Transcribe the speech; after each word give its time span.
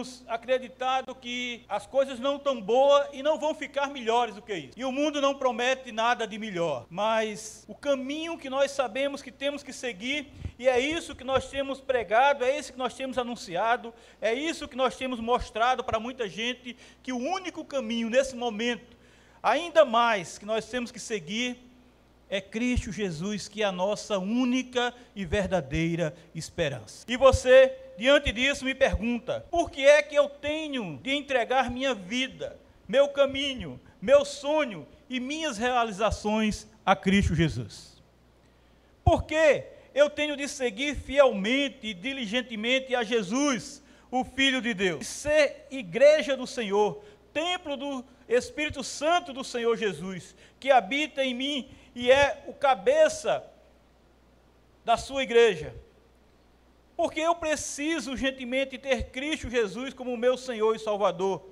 temos 0.00 0.24
acreditado 0.26 1.14
que 1.14 1.62
as 1.68 1.86
coisas 1.86 2.18
não 2.18 2.36
estão 2.36 2.58
boas 2.58 3.08
e 3.12 3.22
não 3.22 3.38
vão 3.38 3.54
ficar 3.54 3.90
melhores 3.90 4.34
do 4.34 4.40
que 4.40 4.54
isso. 4.54 4.72
E 4.78 4.84
o 4.84 4.90
mundo 4.90 5.20
não 5.20 5.34
promete 5.34 5.92
nada 5.92 6.26
de 6.26 6.38
melhor. 6.38 6.86
Mas 6.88 7.64
o 7.68 7.74
caminho 7.74 8.38
que 8.38 8.48
nós 8.48 8.70
sabemos 8.70 9.20
que 9.20 9.30
temos 9.30 9.62
que 9.62 9.74
seguir, 9.74 10.32
e 10.58 10.66
é 10.66 10.80
isso 10.80 11.14
que 11.14 11.22
nós 11.22 11.50
temos 11.50 11.80
pregado, 11.80 12.44
é 12.44 12.58
isso 12.58 12.72
que 12.72 12.78
nós 12.78 12.94
temos 12.94 13.18
anunciado, 13.18 13.92
é 14.22 14.32
isso 14.32 14.66
que 14.66 14.76
nós 14.76 14.96
temos 14.96 15.20
mostrado 15.20 15.84
para 15.84 16.00
muita 16.00 16.26
gente, 16.26 16.74
que 17.02 17.12
o 17.12 17.18
único 17.18 17.62
caminho 17.62 18.08
nesse 18.08 18.34
momento, 18.34 18.96
ainda 19.42 19.84
mais 19.84 20.38
que 20.38 20.46
nós 20.46 20.64
temos 20.64 20.90
que 20.90 20.98
seguir, 20.98 21.58
é 22.30 22.40
Cristo 22.40 22.92
Jesus, 22.92 23.48
que 23.48 23.62
é 23.62 23.66
a 23.66 23.72
nossa 23.72 24.16
única 24.18 24.94
e 25.16 25.24
verdadeira 25.24 26.14
esperança. 26.32 27.04
E 27.08 27.16
você, 27.16 27.76
diante 27.98 28.30
disso, 28.30 28.64
me 28.64 28.74
pergunta: 28.74 29.44
por 29.50 29.68
que 29.70 29.84
é 29.84 30.00
que 30.00 30.14
eu 30.14 30.28
tenho 30.28 30.98
de 31.02 31.10
entregar 31.10 31.70
minha 31.70 31.92
vida, 31.92 32.56
meu 32.86 33.08
caminho, 33.08 33.80
meu 34.00 34.24
sonho 34.24 34.86
e 35.08 35.18
minhas 35.18 35.58
realizações 35.58 36.68
a 36.86 36.94
Cristo 36.94 37.34
Jesus? 37.34 38.00
Por 39.04 39.24
que 39.24 39.64
eu 39.92 40.08
tenho 40.08 40.36
de 40.36 40.46
seguir 40.46 40.94
fielmente 40.94 41.88
e 41.88 41.94
diligentemente 41.94 42.94
a 42.94 43.02
Jesus, 43.02 43.82
o 44.08 44.24
Filho 44.24 44.62
de 44.62 44.72
Deus, 44.72 45.04
ser 45.04 45.66
igreja 45.68 46.36
do 46.36 46.46
Senhor, 46.46 47.02
templo 47.32 47.76
do 47.76 48.04
Espírito 48.28 48.84
Santo 48.84 49.32
do 49.32 49.42
Senhor 49.42 49.76
Jesus, 49.76 50.36
que 50.60 50.70
habita 50.70 51.24
em 51.24 51.34
mim 51.34 51.68
e 51.94 52.10
é 52.10 52.44
o 52.46 52.52
cabeça 52.52 53.44
da 54.84 54.96
sua 54.96 55.22
igreja. 55.22 55.74
Porque 56.96 57.20
eu 57.20 57.34
preciso 57.34 58.12
urgentemente 58.12 58.78
ter 58.78 59.10
Cristo 59.10 59.48
Jesus 59.48 59.94
como 59.94 60.16
meu 60.16 60.36
Senhor 60.36 60.74
e 60.74 60.78
Salvador. 60.78 61.42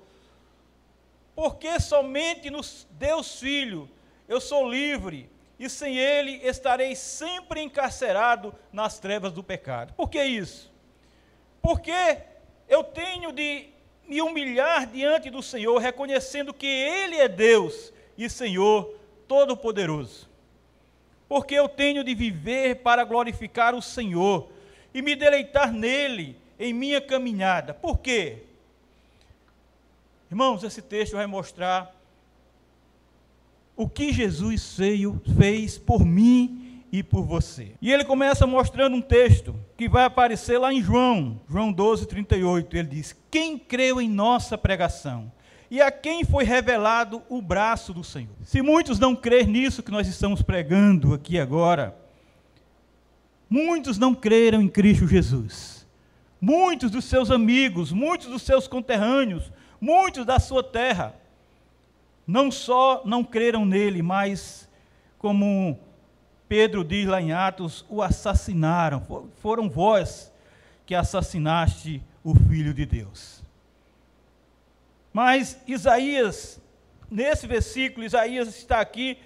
Porque 1.35 1.79
somente 1.79 2.49
no 2.49 2.61
Deus 2.91 3.39
Filho 3.39 3.89
eu 4.27 4.39
sou 4.39 4.69
livre 4.69 5.29
e 5.57 5.69
sem 5.69 5.97
Ele 5.97 6.33
estarei 6.43 6.95
sempre 6.95 7.61
encarcerado 7.61 8.53
nas 8.71 8.99
trevas 8.99 9.33
do 9.33 9.43
pecado. 9.43 9.93
Por 9.93 10.09
que 10.09 10.23
isso? 10.23 10.71
Porque 11.61 12.19
eu 12.67 12.83
tenho 12.83 13.31
de 13.31 13.69
me 14.07 14.21
humilhar 14.21 14.87
diante 14.87 15.29
do 15.29 15.41
Senhor, 15.41 15.77
reconhecendo 15.79 16.53
que 16.53 16.67
Ele 16.67 17.17
é 17.17 17.27
Deus 17.27 17.91
e 18.17 18.29
Senhor 18.29 18.95
Todo-Poderoso 19.27 20.28
porque 21.29 21.53
eu 21.53 21.69
tenho 21.69 22.03
de 22.03 22.15
viver 22.15 22.77
para 22.77 23.03
glorificar 23.03 23.75
o 23.75 23.81
Senhor 23.83 24.49
e 24.91 24.99
me 24.99 25.15
deleitar 25.15 25.71
nele 25.71 26.35
em 26.59 26.73
minha 26.73 26.99
caminhada. 26.99 27.71
Por 27.71 27.99
quê? 27.99 28.39
Irmãos, 30.31 30.63
esse 30.63 30.81
texto 30.81 31.13
vai 31.13 31.27
mostrar 31.27 31.95
o 33.75 33.87
que 33.87 34.11
Jesus 34.11 34.75
fez 35.37 35.77
por 35.77 36.03
mim 36.03 36.83
e 36.91 37.03
por 37.03 37.23
você. 37.23 37.73
E 37.79 37.91
ele 37.93 38.03
começa 38.03 38.47
mostrando 38.47 38.95
um 38.95 39.01
texto 39.01 39.55
que 39.77 39.87
vai 39.87 40.05
aparecer 40.05 40.57
lá 40.57 40.73
em 40.73 40.81
João, 40.81 41.39
João 41.47 41.71
12, 41.71 42.07
38. 42.07 42.75
Ele 42.75 42.87
diz: 42.87 43.15
Quem 43.29 43.57
creu 43.57 44.01
em 44.01 44.09
nossa 44.09 44.57
pregação? 44.57 45.31
E 45.69 45.81
a 45.81 45.91
quem 45.91 46.23
foi 46.23 46.43
revelado 46.43 47.21
o 47.29 47.41
braço 47.41 47.93
do 47.93 48.03
Senhor. 48.03 48.35
Se 48.43 48.61
muitos 48.61 48.97
não 48.97 49.15
crerem 49.15 49.47
nisso 49.47 49.83
que 49.83 49.91
nós 49.91 50.07
estamos 50.07 50.41
pregando 50.41 51.13
aqui 51.13 51.39
agora, 51.39 51.95
muitos 53.49 53.97
não 53.97 54.15
creram 54.15 54.61
em 54.61 54.67
Cristo 54.67 55.07
Jesus. 55.07 55.87
Muitos 56.41 56.89
dos 56.89 57.05
seus 57.05 57.29
amigos, 57.29 57.91
muitos 57.91 58.27
dos 58.27 58.41
seus 58.41 58.67
conterrâneos, 58.67 59.51
muitos 59.79 60.25
da 60.25 60.39
sua 60.39 60.63
terra, 60.63 61.13
não 62.25 62.49
só 62.49 63.01
não 63.05 63.23
creram 63.23 63.65
nele, 63.65 64.01
mas, 64.01 64.69
como 65.17 65.77
Pedro 66.47 66.83
diz 66.83 67.07
lá 67.07 67.21
em 67.21 67.31
Atos, 67.31 67.85
o 67.89 68.01
assassinaram. 68.01 69.03
Foram 69.41 69.69
vós 69.69 70.31
que 70.85 70.95
assassinaste 70.95 72.01
o 72.23 72.33
Filho 72.33 72.73
de 72.73 72.85
Deus. 72.85 73.38
Mas 75.11 75.57
Isaías, 75.67 76.59
nesse 77.09 77.47
versículo, 77.47 78.05
Isaías 78.05 78.47
está 78.49 78.79
aqui, 78.79 79.17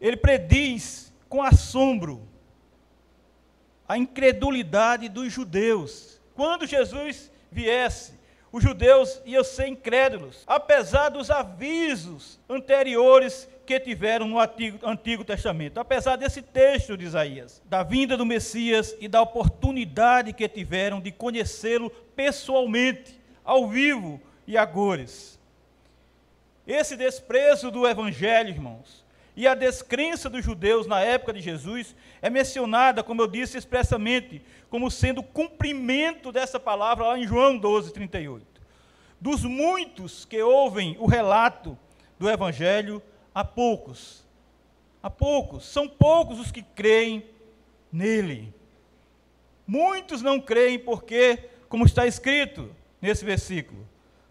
ele 0.00 0.16
prediz 0.16 1.12
com 1.28 1.42
assombro 1.42 2.26
a 3.86 3.96
incredulidade 3.96 5.08
dos 5.08 5.32
judeus. 5.32 6.20
Quando 6.34 6.66
Jesus 6.66 7.30
viesse, 7.50 8.12
os 8.52 8.62
judeus 8.62 9.20
iam 9.24 9.44
ser 9.44 9.68
incrédulos, 9.68 10.42
apesar 10.46 11.10
dos 11.10 11.30
avisos 11.30 12.38
anteriores 12.48 13.48
que 13.66 13.78
tiveram 13.78 14.26
no 14.26 14.40
Antigo, 14.40 14.78
Antigo, 14.82 15.24
Testamento, 15.24 15.78
apesar 15.78 16.16
desse 16.16 16.40
texto 16.40 16.96
de 16.96 17.04
Isaías, 17.04 17.62
da 17.66 17.82
vinda 17.82 18.16
do 18.16 18.24
Messias 18.24 18.96
e 19.00 19.06
da 19.06 19.20
oportunidade 19.20 20.32
que 20.32 20.48
tiveram 20.48 21.00
de 21.00 21.12
conhecê-lo 21.12 21.90
pessoalmente, 22.16 23.18
ao 23.44 23.68
vivo, 23.68 24.20
e 24.48 24.56
agores. 24.56 25.38
Esse 26.66 26.96
desprezo 26.96 27.70
do 27.70 27.86
evangelho, 27.86 28.48
irmãos, 28.48 29.04
e 29.36 29.46
a 29.46 29.54
descrença 29.54 30.28
dos 30.28 30.42
judeus 30.42 30.86
na 30.86 31.00
época 31.00 31.34
de 31.34 31.40
Jesus 31.42 31.94
é 32.22 32.30
mencionada, 32.30 33.04
como 33.04 33.20
eu 33.20 33.28
disse 33.28 33.58
expressamente, 33.58 34.42
como 34.70 34.90
sendo 34.90 35.22
cumprimento 35.22 36.32
dessa 36.32 36.58
palavra 36.58 37.08
lá 37.08 37.18
em 37.18 37.26
João 37.26 37.58
12, 37.58 37.92
38. 37.92 38.44
Dos 39.20 39.44
muitos 39.44 40.24
que 40.24 40.40
ouvem 40.40 40.96
o 40.98 41.06
relato 41.06 41.78
do 42.18 42.28
evangelho, 42.28 43.02
há 43.34 43.44
poucos. 43.44 44.24
Há 45.02 45.10
poucos, 45.10 45.66
são 45.66 45.86
poucos 45.86 46.40
os 46.40 46.50
que 46.50 46.62
creem 46.62 47.24
nele. 47.92 48.52
Muitos 49.66 50.22
não 50.22 50.40
creem 50.40 50.78
porque, 50.78 51.50
como 51.68 51.84
está 51.84 52.06
escrito 52.06 52.74
nesse 53.00 53.24
versículo, 53.24 53.86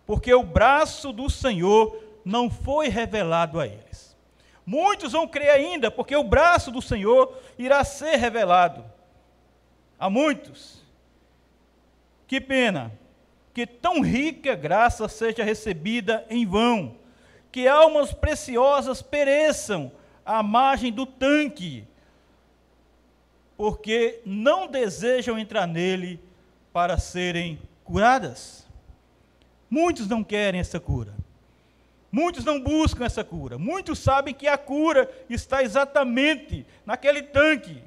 porque 0.07 0.33
o 0.33 0.41
braço 0.41 1.11
do 1.11 1.29
Senhor 1.29 2.01
não 2.23 2.49
foi 2.49 2.87
revelado 2.87 3.59
a 3.59 3.67
eles. 3.67 4.17
Muitos 4.65 5.11
vão 5.11 5.27
crer 5.27 5.49
ainda, 5.49 5.91
porque 5.91 6.15
o 6.15 6.23
braço 6.23 6.71
do 6.71 6.81
Senhor 6.81 7.37
irá 7.57 7.83
ser 7.83 8.15
revelado 8.15 8.83
a 9.99 10.09
muitos. 10.09 10.81
Que 12.25 12.39
pena 12.39 12.91
que 13.53 13.65
tão 13.65 14.01
rica 14.01 14.55
graça 14.55 15.07
seja 15.09 15.43
recebida 15.43 16.25
em 16.29 16.45
vão, 16.45 16.95
que 17.51 17.67
almas 17.67 18.13
preciosas 18.13 19.01
pereçam 19.01 19.91
à 20.23 20.43
margem 20.43 20.91
do 20.91 21.05
tanque, 21.05 21.85
porque 23.57 24.21
não 24.23 24.67
desejam 24.67 25.39
entrar 25.39 25.65
nele 25.65 26.19
para 26.71 26.99
serem 26.99 27.59
curadas. 27.83 28.66
Muitos 29.69 30.07
não 30.07 30.23
querem 30.23 30.59
essa 30.59 30.79
cura. 30.79 31.13
Muitos 32.11 32.45
não 32.45 32.59
buscam 32.59 33.05
essa 33.05 33.23
cura. 33.23 33.57
Muitos 33.57 33.99
sabem 33.99 34.33
que 34.33 34.47
a 34.47 34.57
cura 34.57 35.09
está 35.29 35.61
exatamente 35.61 36.65
naquele 36.85 37.21
tanque, 37.21 37.81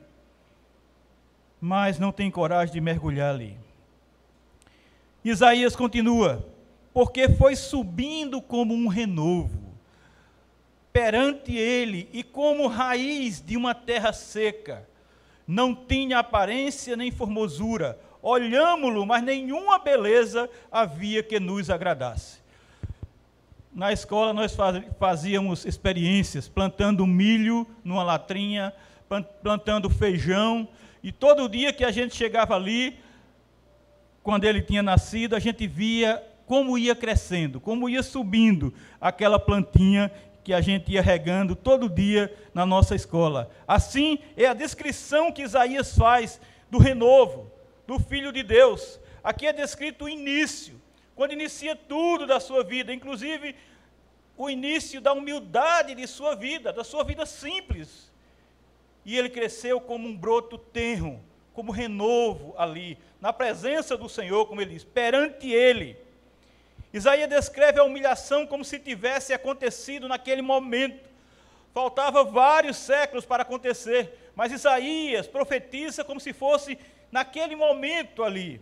mas 1.60 1.98
não 1.98 2.12
têm 2.12 2.30
coragem 2.30 2.74
de 2.74 2.80
mergulhar 2.80 3.34
ali. 3.34 3.56
Isaías 5.24 5.74
continua: 5.74 6.46
porque 6.92 7.28
foi 7.28 7.56
subindo 7.56 8.40
como 8.42 8.74
um 8.74 8.88
renovo 8.88 9.70
perante 10.92 11.56
ele 11.56 12.08
e 12.12 12.22
como 12.22 12.66
raiz 12.66 13.40
de 13.40 13.56
uma 13.56 13.74
terra 13.74 14.12
seca, 14.12 14.88
não 15.46 15.74
tinha 15.74 16.18
aparência 16.18 16.96
nem 16.96 17.10
formosura, 17.10 17.98
olhámo-lo, 18.22 19.06
mas 19.06 19.22
nenhuma 19.22 19.78
beleza 19.78 20.48
havia 20.70 21.22
que 21.22 21.40
nos 21.40 21.70
agradasse. 21.70 22.40
Na 23.72 23.92
escola 23.92 24.32
nós 24.32 24.56
fazíamos 24.98 25.64
experiências, 25.64 26.48
plantando 26.48 27.06
milho 27.06 27.66
numa 27.84 28.02
latrinha, 28.02 28.72
plantando 29.42 29.88
feijão, 29.88 30.68
e 31.02 31.12
todo 31.12 31.48
dia 31.48 31.72
que 31.72 31.84
a 31.84 31.90
gente 31.90 32.14
chegava 32.14 32.54
ali, 32.54 32.98
quando 34.22 34.44
ele 34.44 34.60
tinha 34.60 34.82
nascido, 34.82 35.34
a 35.34 35.38
gente 35.38 35.66
via 35.66 36.22
como 36.46 36.76
ia 36.76 36.94
crescendo, 36.94 37.60
como 37.60 37.88
ia 37.88 38.02
subindo 38.02 38.74
aquela 39.00 39.38
plantinha 39.38 40.10
que 40.42 40.52
a 40.52 40.60
gente 40.60 40.92
ia 40.92 41.00
regando 41.00 41.54
todo 41.54 41.88
dia 41.88 42.34
na 42.52 42.66
nossa 42.66 42.94
escola. 42.94 43.50
Assim 43.68 44.18
é 44.36 44.46
a 44.46 44.54
descrição 44.54 45.30
que 45.30 45.42
Isaías 45.42 45.96
faz 45.96 46.40
do 46.70 46.78
renovo 46.78 47.49
do 47.90 47.98
Filho 47.98 48.30
de 48.30 48.44
Deus. 48.44 49.00
Aqui 49.20 49.48
é 49.48 49.52
descrito 49.52 50.04
o 50.04 50.08
início, 50.08 50.80
quando 51.16 51.32
inicia 51.32 51.74
tudo 51.74 52.24
da 52.24 52.38
sua 52.38 52.62
vida, 52.62 52.94
inclusive 52.94 53.56
o 54.36 54.48
início 54.48 55.00
da 55.00 55.12
humildade 55.12 55.96
de 55.96 56.06
sua 56.06 56.36
vida, 56.36 56.72
da 56.72 56.84
sua 56.84 57.02
vida 57.02 57.26
simples. 57.26 58.12
E 59.04 59.18
ele 59.18 59.28
cresceu 59.28 59.80
como 59.80 60.06
um 60.06 60.16
broto 60.16 60.56
tenro, 60.56 61.20
como 61.52 61.72
renovo 61.72 62.54
ali, 62.56 62.96
na 63.20 63.32
presença 63.32 63.96
do 63.96 64.08
Senhor, 64.08 64.46
como 64.46 64.60
ele 64.60 64.74
diz, 64.74 64.84
perante 64.84 65.50
ele. 65.50 65.96
Isaías 66.92 67.28
descreve 67.28 67.80
a 67.80 67.84
humilhação 67.84 68.46
como 68.46 68.64
se 68.64 68.78
tivesse 68.78 69.32
acontecido 69.32 70.06
naquele 70.06 70.42
momento. 70.42 71.09
Faltava 71.72 72.24
vários 72.24 72.76
séculos 72.76 73.24
para 73.24 73.42
acontecer, 73.42 74.32
mas 74.34 74.52
Isaías 74.52 75.26
profetiza 75.26 76.02
como 76.04 76.18
se 76.18 76.32
fosse 76.32 76.78
naquele 77.12 77.54
momento 77.54 78.22
ali. 78.22 78.60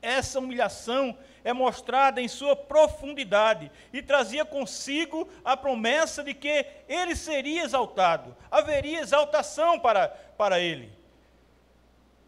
Essa 0.00 0.38
humilhação 0.38 1.18
é 1.42 1.52
mostrada 1.52 2.20
em 2.20 2.28
sua 2.28 2.54
profundidade 2.54 3.70
e 3.92 4.00
trazia 4.00 4.44
consigo 4.44 5.28
a 5.44 5.56
promessa 5.56 6.22
de 6.22 6.34
que 6.34 6.64
ele 6.88 7.16
seria 7.16 7.64
exaltado, 7.64 8.36
haveria 8.50 9.00
exaltação 9.00 9.78
para, 9.78 10.08
para 10.36 10.60
ele. 10.60 10.92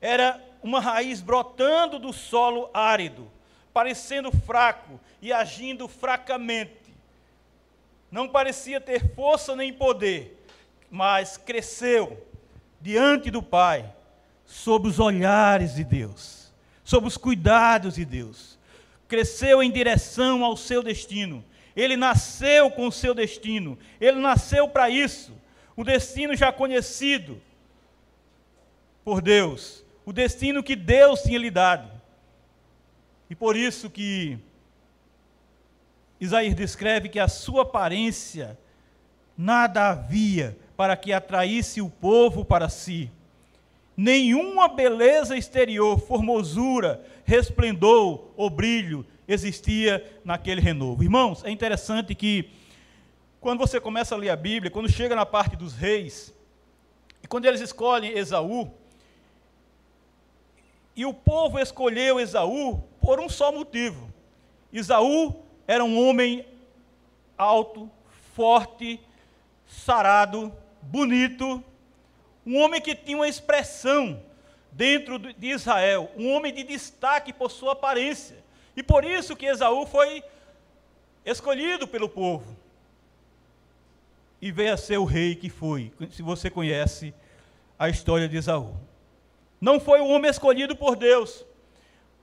Era 0.01 0.43
uma 0.63 0.81
raiz 0.81 1.21
brotando 1.21 1.99
do 1.99 2.13
solo 2.13 2.71
árido, 2.75 3.31
parecendo 3.73 4.33
fraco 4.33 4.99
e 5.23 5.33
agindo 5.33 5.87
fracamente. 5.87 6.80
Não 8.11 8.29
parecia 8.29 8.81
ter 8.81 9.15
força 9.15 9.55
nem 9.55 9.73
poder, 9.73 10.45
mas 10.91 11.37
cresceu 11.37 12.27
diante 12.81 13.31
do 13.31 13.43
Pai, 13.43 13.93
sob 14.45 14.89
os 14.89 14.99
olhares 14.99 15.75
de 15.75 15.85
Deus, 15.85 16.53
sob 16.83 17.07
os 17.07 17.17
cuidados 17.17 17.95
de 17.95 18.05
Deus 18.05 18.59
cresceu 19.11 19.61
em 19.61 19.73
direção 19.73 20.45
ao 20.45 20.57
seu 20.57 20.85
destino. 20.85 21.45
Ele 21.75 21.97
nasceu 21.97 22.71
com 22.71 22.87
o 22.87 22.93
seu 22.93 23.13
destino. 23.13 23.77
Ele 24.01 24.21
nasceu 24.21 24.69
para 24.69 24.89
isso. 24.89 25.33
O 25.77 25.83
destino 25.83 26.37
já 26.37 26.53
conhecido 26.53 27.43
por 29.05 29.21
Deus. 29.21 29.85
O 30.07 30.13
destino 30.13 30.63
que 30.63 30.77
Deus 30.77 31.23
tinha 31.23 31.39
lhe 31.39 31.51
dado. 31.51 31.91
E 33.29 33.35
por 33.35 33.57
isso 33.57 33.91
que 33.91 34.39
Isaías 36.21 36.55
descreve 36.55 37.09
que 37.09 37.19
a 37.19 37.29
sua 37.29 37.63
aparência 37.63 38.59
nada 39.37 39.89
havia 39.89 40.57
para 40.77 40.97
que 40.97 41.13
atraísse 41.13 41.81
o 41.81 41.89
povo 41.89 42.45
para 42.45 42.69
si. 42.69 43.11
Nenhuma 43.97 44.69
beleza 44.69 45.37
exterior, 45.37 45.99
formosura, 45.99 47.05
resplendor 47.25 48.29
ou 48.37 48.51
brilho 48.51 49.07
existia 49.27 50.21
naquele 50.25 50.61
renovo. 50.61 51.03
Irmãos, 51.03 51.45
é 51.45 51.51
interessante 51.51 52.15
que 52.15 52.51
quando 53.41 53.59
você 53.59 53.81
começa 53.81 54.15
a 54.15 54.19
ler 54.19 54.31
a 54.31 54.37
Bíblia, 54.37 54.71
quando 54.71 54.91
chega 54.91 55.17
na 55.17 55.25
parte 55.25 55.57
dos 55.57 55.75
reis, 55.75 56.35
e 57.23 57.27
quando 57.27 57.47
eles 57.47 57.61
escolhem 57.61 58.17
Esaú, 58.17 58.71
e 60.95 61.07
o 61.07 61.15
povo 61.15 61.59
escolheu 61.59 62.21
Esaú 62.21 62.83
por 63.01 63.21
um 63.21 63.29
só 63.29 63.51
motivo. 63.51 64.13
Esaú 64.73 65.50
era 65.71 65.85
um 65.85 66.05
homem 66.05 66.45
alto, 67.39 67.89
forte, 68.35 69.01
sarado, 69.69 70.53
bonito, 70.83 71.63
um 72.45 72.59
homem 72.59 72.81
que 72.81 72.93
tinha 72.93 73.17
uma 73.17 73.29
expressão 73.29 74.21
dentro 74.73 75.17
de 75.17 75.47
Israel, 75.47 76.11
um 76.17 76.29
homem 76.33 76.53
de 76.53 76.65
destaque 76.65 77.33
por 77.33 77.53
sua 77.53 77.75
aparência. 77.75 78.39
E 78.77 78.83
por 78.83 79.05
isso 79.05 79.37
que 79.37 79.47
Esaú 79.47 79.87
foi 79.87 80.25
escolhido 81.25 81.87
pelo 81.87 82.09
povo. 82.09 82.57
E 84.43 84.51
veio 84.51 84.75
a 84.75 84.77
ser 84.77 84.99
o 84.99 85.05
rei 85.05 85.37
que 85.37 85.49
foi, 85.49 85.93
se 86.11 86.21
você 86.21 86.51
conhece 86.51 87.15
a 87.79 87.89
história 87.89 88.29
de 88.29 88.37
Esaú. 88.37 88.75
Não 89.61 89.79
foi 89.79 90.01
o 90.01 90.09
homem 90.09 90.33
escolhido 90.33 90.75
por 90.75 90.97
Deus. 90.97 91.47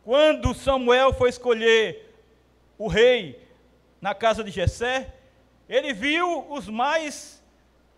Quando 0.04 0.54
Samuel 0.54 1.14
foi 1.14 1.30
escolher 1.30 2.07
o 2.78 2.88
rei 2.88 3.42
na 4.00 4.14
casa 4.14 4.44
de 4.44 4.52
Jessé, 4.52 5.14
ele 5.68 5.94
viu 5.94 6.46
os 6.52 6.68
mais 6.68 7.38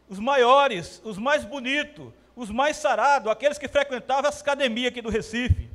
os 0.10 0.18
maiores, 0.18 1.00
os 1.06 1.20
mais 1.20 1.46
bonitos, 1.46 2.12
os 2.36 2.50
mais 2.50 2.78
sarados, 2.78 3.32
aqueles 3.32 3.60
que 3.60 3.68
frequentavam 3.68 4.28
as 4.28 4.42
academias 4.42 4.88
aqui 4.88 5.02
do 5.02 5.10
Recife. 5.10 5.70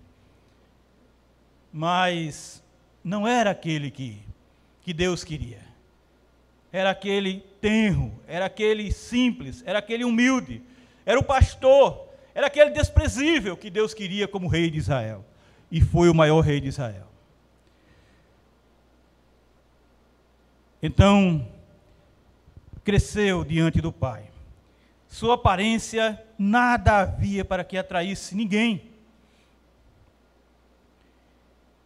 Mas 1.72 2.62
não 3.02 3.28
era 3.28 3.50
aquele 3.50 3.90
que, 3.90 4.20
que 4.82 4.92
Deus 4.92 5.22
queria. 5.22 5.60
Era 6.72 6.90
aquele 6.90 7.44
tenro, 7.60 8.12
era 8.26 8.46
aquele 8.46 8.90
simples, 8.90 9.62
era 9.64 9.78
aquele 9.78 10.04
humilde, 10.04 10.60
era 11.06 11.18
o 11.18 11.22
pastor, 11.22 12.08
era 12.34 12.48
aquele 12.48 12.70
desprezível 12.70 13.56
que 13.56 13.70
Deus 13.70 13.94
queria 13.94 14.26
como 14.26 14.48
rei 14.48 14.68
de 14.68 14.78
Israel. 14.78 15.24
E 15.70 15.80
foi 15.80 16.08
o 16.08 16.14
maior 16.14 16.40
rei 16.40 16.60
de 16.60 16.68
Israel. 16.68 17.06
Então, 20.86 21.48
cresceu 22.84 23.42
diante 23.42 23.80
do 23.80 23.90
Pai. 23.90 24.24
Sua 25.08 25.36
aparência 25.36 26.22
nada 26.38 26.98
havia 26.98 27.42
para 27.42 27.64
que 27.64 27.78
atraísse 27.78 28.34
ninguém. 28.34 28.82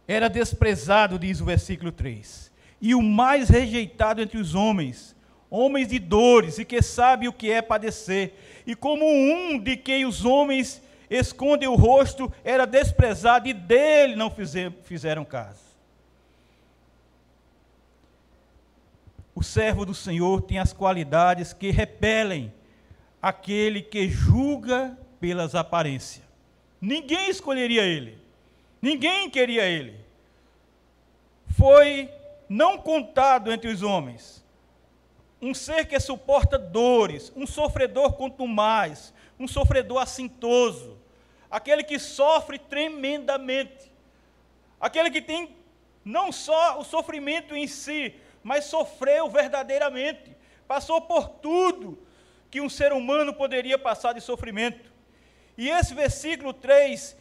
Era 0.05 0.27
desprezado, 0.29 1.17
diz 1.17 1.39
o 1.39 1.45
versículo 1.45 1.93
3, 1.93 2.51
e 2.81 2.93
o 2.93 3.01
mais 3.01 3.47
rejeitado 3.47 4.21
entre 4.21 4.37
os 4.37 4.53
homens, 4.53 5.15
homens 5.49 5.87
de 5.87 5.97
dores 5.97 6.59
e 6.59 6.65
que 6.65 6.81
sabe 6.81 7.25
o 7.25 7.31
que 7.31 7.49
é 7.49 7.61
padecer, 7.61 8.33
e 8.67 8.75
como 8.75 9.05
um 9.05 9.57
de 9.57 9.77
quem 9.77 10.05
os 10.05 10.25
homens 10.25 10.81
escondem 11.09 11.69
o 11.69 11.75
rosto, 11.75 12.29
era 12.43 12.65
desprezado 12.65 13.47
e 13.47 13.53
dele 13.53 14.17
não 14.17 14.29
fizeram 14.83 15.23
caso. 15.23 15.68
O 19.35 19.43
servo 19.43 19.85
do 19.85 19.93
Senhor 19.93 20.41
tem 20.41 20.59
as 20.59 20.73
qualidades 20.73 21.53
que 21.53 21.71
repelem 21.71 22.53
aquele 23.21 23.81
que 23.81 24.09
julga 24.09 24.97
pelas 25.19 25.55
aparências. 25.55 26.25
Ninguém 26.81 27.29
escolheria 27.29 27.83
ele. 27.83 28.17
Ninguém 28.81 29.29
queria 29.29 29.65
ele. 29.65 29.99
Foi 31.57 32.09
não 32.47 32.77
contado 32.77 33.51
entre 33.51 33.69
os 33.69 33.83
homens. 33.83 34.43
Um 35.41 35.53
ser 35.53 35.85
que 35.85 35.99
suporta 35.99 36.57
dores, 36.57 37.31
um 37.35 37.45
sofredor 37.45 38.15
mais, 38.47 39.13
um 39.39 39.47
sofredor 39.47 40.01
assintoso, 40.01 40.97
aquele 41.49 41.83
que 41.83 41.97
sofre 41.97 42.59
tremendamente, 42.59 43.89
aquele 44.79 45.09
que 45.09 45.21
tem 45.21 45.55
não 46.03 46.31
só 46.31 46.79
o 46.79 46.83
sofrimento 46.83 47.55
em 47.55 47.67
si, 47.67 48.13
mas 48.43 48.65
sofreu 48.65 49.29
verdadeiramente, 49.29 50.35
passou 50.67 51.01
por 51.01 51.27
tudo 51.27 51.99
que 52.49 52.61
um 52.61 52.69
ser 52.69 52.93
humano 52.93 53.33
poderia 53.33 53.77
passar 53.77 54.13
de 54.13 54.21
sofrimento. 54.21 54.91
E 55.57 55.69
esse 55.69 55.93
versículo 55.93 56.53
3 56.53 57.15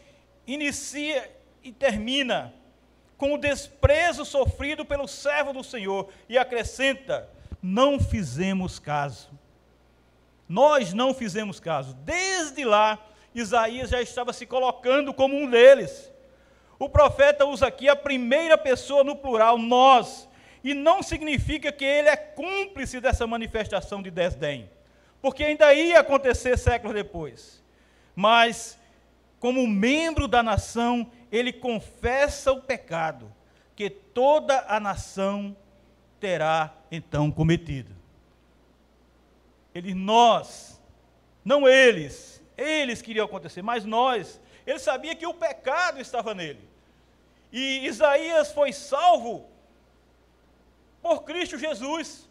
inicia 0.46 1.30
e 1.62 1.72
termina 1.72 2.54
com 3.16 3.34
o 3.34 3.38
desprezo 3.38 4.24
sofrido 4.24 4.84
pelo 4.84 5.08
servo 5.08 5.52
do 5.52 5.64
Senhor 5.64 6.08
e 6.28 6.38
acrescenta: 6.38 7.28
não 7.62 7.98
fizemos 7.98 8.78
caso. 8.78 9.28
Nós 10.48 10.94
não 10.94 11.12
fizemos 11.12 11.60
caso. 11.60 11.94
Desde 12.04 12.64
lá, 12.64 12.98
Isaías 13.34 13.90
já 13.90 14.00
estava 14.00 14.32
se 14.32 14.46
colocando 14.46 15.12
como 15.12 15.36
um 15.36 15.50
deles. 15.50 16.10
O 16.78 16.88
profeta 16.88 17.44
usa 17.44 17.66
aqui 17.66 17.88
a 17.88 17.96
primeira 17.96 18.56
pessoa 18.56 19.02
no 19.02 19.16
plural, 19.16 19.58
nós, 19.58 20.27
e 20.62 20.74
não 20.74 21.02
significa 21.02 21.70
que 21.70 21.84
ele 21.84 22.08
é 22.08 22.16
cúmplice 22.16 23.00
dessa 23.00 23.26
manifestação 23.26 24.02
de 24.02 24.10
desdém 24.10 24.68
porque 25.20 25.44
ainda 25.44 25.72
ia 25.74 26.00
acontecer 26.00 26.56
séculos 26.56 26.94
depois. 26.94 27.62
Mas, 28.14 28.78
como 29.38 29.66
membro 29.66 30.26
da 30.28 30.42
nação, 30.42 31.10
ele 31.30 31.52
confessa 31.52 32.52
o 32.52 32.62
pecado 32.62 33.32
que 33.74 33.88
toda 33.88 34.64
a 34.68 34.80
nação 34.80 35.56
terá 36.18 36.74
então 36.90 37.30
cometido. 37.30 37.94
Ele, 39.74 39.94
nós, 39.94 40.80
não 41.44 41.68
eles, 41.68 42.42
eles 42.56 43.00
queriam 43.00 43.26
acontecer, 43.26 43.62
mas 43.62 43.84
nós, 43.84 44.40
ele 44.66 44.78
sabia 44.78 45.14
que 45.14 45.26
o 45.26 45.34
pecado 45.34 46.00
estava 46.00 46.34
nele. 46.34 46.68
E 47.52 47.86
Isaías 47.86 48.52
foi 48.52 48.72
salvo 48.72 49.48
por 51.02 51.22
Cristo 51.24 51.58
Jesus. 51.58 52.28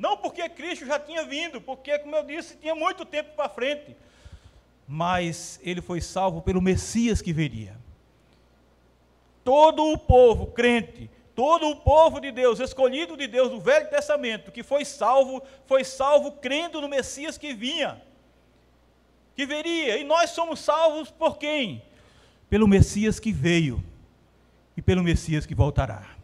Não 0.00 0.16
porque 0.16 0.48
Cristo 0.48 0.86
já 0.86 0.98
tinha 0.98 1.24
vindo, 1.24 1.60
porque, 1.60 1.98
como 1.98 2.16
eu 2.16 2.22
disse, 2.22 2.56
tinha 2.56 2.74
muito 2.74 3.04
tempo 3.04 3.34
para 3.36 3.50
frente. 3.50 3.94
Mas 4.88 5.60
ele 5.62 5.82
foi 5.82 6.00
salvo 6.00 6.40
pelo 6.40 6.62
Messias 6.62 7.20
que 7.20 7.34
viria. 7.34 7.76
Todo 9.44 9.84
o 9.92 9.98
povo 9.98 10.46
crente, 10.46 11.10
todo 11.34 11.68
o 11.68 11.76
povo 11.76 12.18
de 12.18 12.32
Deus, 12.32 12.60
escolhido 12.60 13.16
de 13.16 13.26
Deus 13.26 13.50
do 13.50 13.60
Velho 13.60 13.90
Testamento, 13.90 14.50
que 14.50 14.62
foi 14.62 14.84
salvo, 14.84 15.42
foi 15.66 15.84
salvo 15.84 16.32
crendo 16.32 16.80
no 16.80 16.88
Messias 16.88 17.36
que 17.36 17.52
vinha, 17.52 18.02
que 19.36 19.44
viria. 19.44 19.98
E 19.98 20.04
nós 20.04 20.30
somos 20.30 20.60
salvos 20.60 21.10
por 21.10 21.36
quem? 21.36 21.82
Pelo 22.48 22.66
Messias 22.66 23.20
que 23.20 23.32
veio 23.32 23.84
e 24.76 24.82
pelo 24.82 25.02
Messias 25.02 25.44
que 25.44 25.54
voltará. 25.54 26.19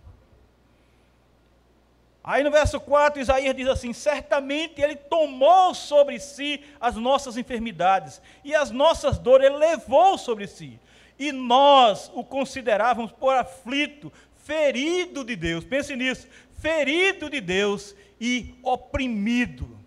Aí 2.26 2.42
no 2.42 2.50
verso 2.50 2.80
4, 2.80 3.21
Isaías 3.21 3.54
diz 3.54 3.68
assim: 3.68 3.92
Certamente 3.92 4.83
Ele 4.83 4.97
tomou 4.97 5.73
sobre 5.73 6.18
si 6.18 6.61
as 6.80 6.97
nossas 6.97 7.37
enfermidades, 7.37 8.21
e 8.42 8.52
as 8.52 8.73
nossas 8.73 9.16
dores 9.16 9.47
Ele 9.47 9.56
levou 9.56 10.18
sobre 10.18 10.49
si. 10.49 10.80
E 11.16 11.30
nós 11.30 12.11
o 12.12 12.25
considerávamos 12.25 13.12
por 13.12 13.37
aflito, 13.37 14.12
ferido 14.45 15.23
de 15.23 15.37
Deus. 15.37 15.64
Pense 15.64 15.95
nisso: 15.95 16.26
ferido 16.59 17.30
de 17.30 17.40
Deus 17.40 17.95
e 18.21 18.56
oprimido. 18.61 19.78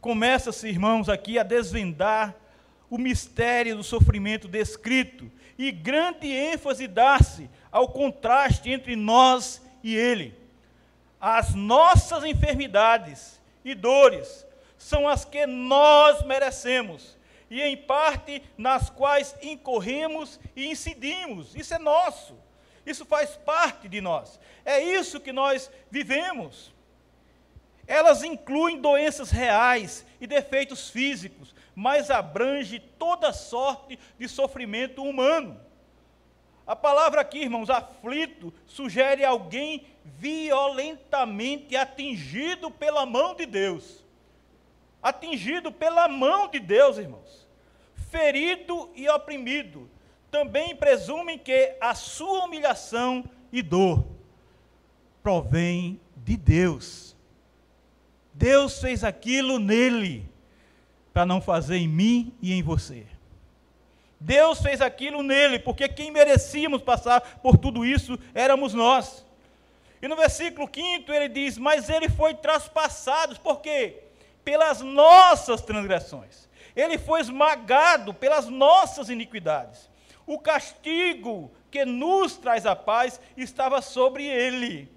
Começa-se, 0.00 0.68
irmãos, 0.68 1.08
aqui 1.08 1.36
a 1.36 1.42
desvendar 1.42 2.32
o 2.88 2.96
mistério 2.96 3.76
do 3.76 3.82
sofrimento 3.82 4.46
descrito, 4.46 5.28
e 5.58 5.72
grande 5.72 6.28
ênfase 6.28 6.86
dá-se 6.86 7.50
ao 7.72 7.88
contraste 7.88 8.70
entre 8.70 8.94
nós 8.94 9.60
e 9.82 9.96
Ele 9.96 10.41
as 11.22 11.54
nossas 11.54 12.24
enfermidades 12.24 13.40
e 13.64 13.76
dores 13.76 14.44
são 14.76 15.06
as 15.06 15.24
que 15.24 15.46
nós 15.46 16.24
merecemos 16.24 17.16
e 17.48 17.62
em 17.62 17.76
parte 17.76 18.42
nas 18.58 18.90
quais 18.90 19.36
incorremos 19.40 20.40
e 20.56 20.66
incidimos. 20.66 21.54
Isso 21.54 21.72
é 21.74 21.78
nosso. 21.78 22.36
Isso 22.84 23.06
faz 23.06 23.36
parte 23.36 23.88
de 23.88 24.00
nós. 24.00 24.40
É 24.64 24.82
isso 24.82 25.20
que 25.20 25.32
nós 25.32 25.70
vivemos. 25.88 26.74
Elas 27.86 28.24
incluem 28.24 28.80
doenças 28.80 29.30
reais 29.30 30.04
e 30.20 30.26
defeitos 30.26 30.90
físicos, 30.90 31.54
mas 31.72 32.10
abrange 32.10 32.80
toda 32.80 33.32
sorte 33.32 33.96
de 34.18 34.28
sofrimento 34.28 35.04
humano. 35.04 35.60
A 36.66 36.76
palavra 36.76 37.20
aqui, 37.20 37.38
irmãos, 37.38 37.68
aflito, 37.68 38.52
sugere 38.66 39.24
alguém 39.24 39.86
violentamente 40.04 41.76
atingido 41.76 42.70
pela 42.70 43.04
mão 43.04 43.34
de 43.34 43.46
Deus. 43.46 44.04
Atingido 45.02 45.72
pela 45.72 46.06
mão 46.06 46.48
de 46.48 46.60
Deus, 46.60 46.98
irmãos. 46.98 47.48
Ferido 48.10 48.90
e 48.94 49.08
oprimido. 49.08 49.90
Também 50.30 50.76
presumem 50.76 51.38
que 51.38 51.76
a 51.80 51.94
sua 51.94 52.44
humilhação 52.44 53.24
e 53.52 53.60
dor 53.60 54.04
provém 55.22 56.00
de 56.16 56.36
Deus. 56.36 57.16
Deus 58.32 58.80
fez 58.80 59.04
aquilo 59.04 59.58
nele 59.58 60.28
para 61.12 61.26
não 61.26 61.40
fazer 61.40 61.76
em 61.76 61.88
mim 61.88 62.32
e 62.40 62.52
em 62.52 62.62
você. 62.62 63.06
Deus 64.22 64.60
fez 64.60 64.80
aquilo 64.80 65.20
nele, 65.20 65.58
porque 65.58 65.88
quem 65.88 66.12
merecíamos 66.12 66.80
passar 66.80 67.20
por 67.42 67.58
tudo 67.58 67.84
isso 67.84 68.16
éramos 68.32 68.72
nós. 68.72 69.26
E 70.00 70.06
no 70.06 70.14
versículo 70.14 70.70
5 70.72 71.12
ele 71.12 71.28
diz: 71.28 71.58
Mas 71.58 71.88
ele 71.88 72.08
foi 72.08 72.32
traspassado, 72.34 73.38
por 73.40 73.60
quê? 73.60 74.04
Pelas 74.44 74.80
nossas 74.80 75.60
transgressões. 75.60 76.48
Ele 76.74 76.98
foi 76.98 77.20
esmagado 77.20 78.14
pelas 78.14 78.48
nossas 78.48 79.10
iniquidades. 79.10 79.90
O 80.24 80.38
castigo 80.38 81.50
que 81.68 81.84
nos 81.84 82.36
traz 82.36 82.64
a 82.64 82.76
paz 82.76 83.20
estava 83.36 83.82
sobre 83.82 84.24
ele. 84.24 84.88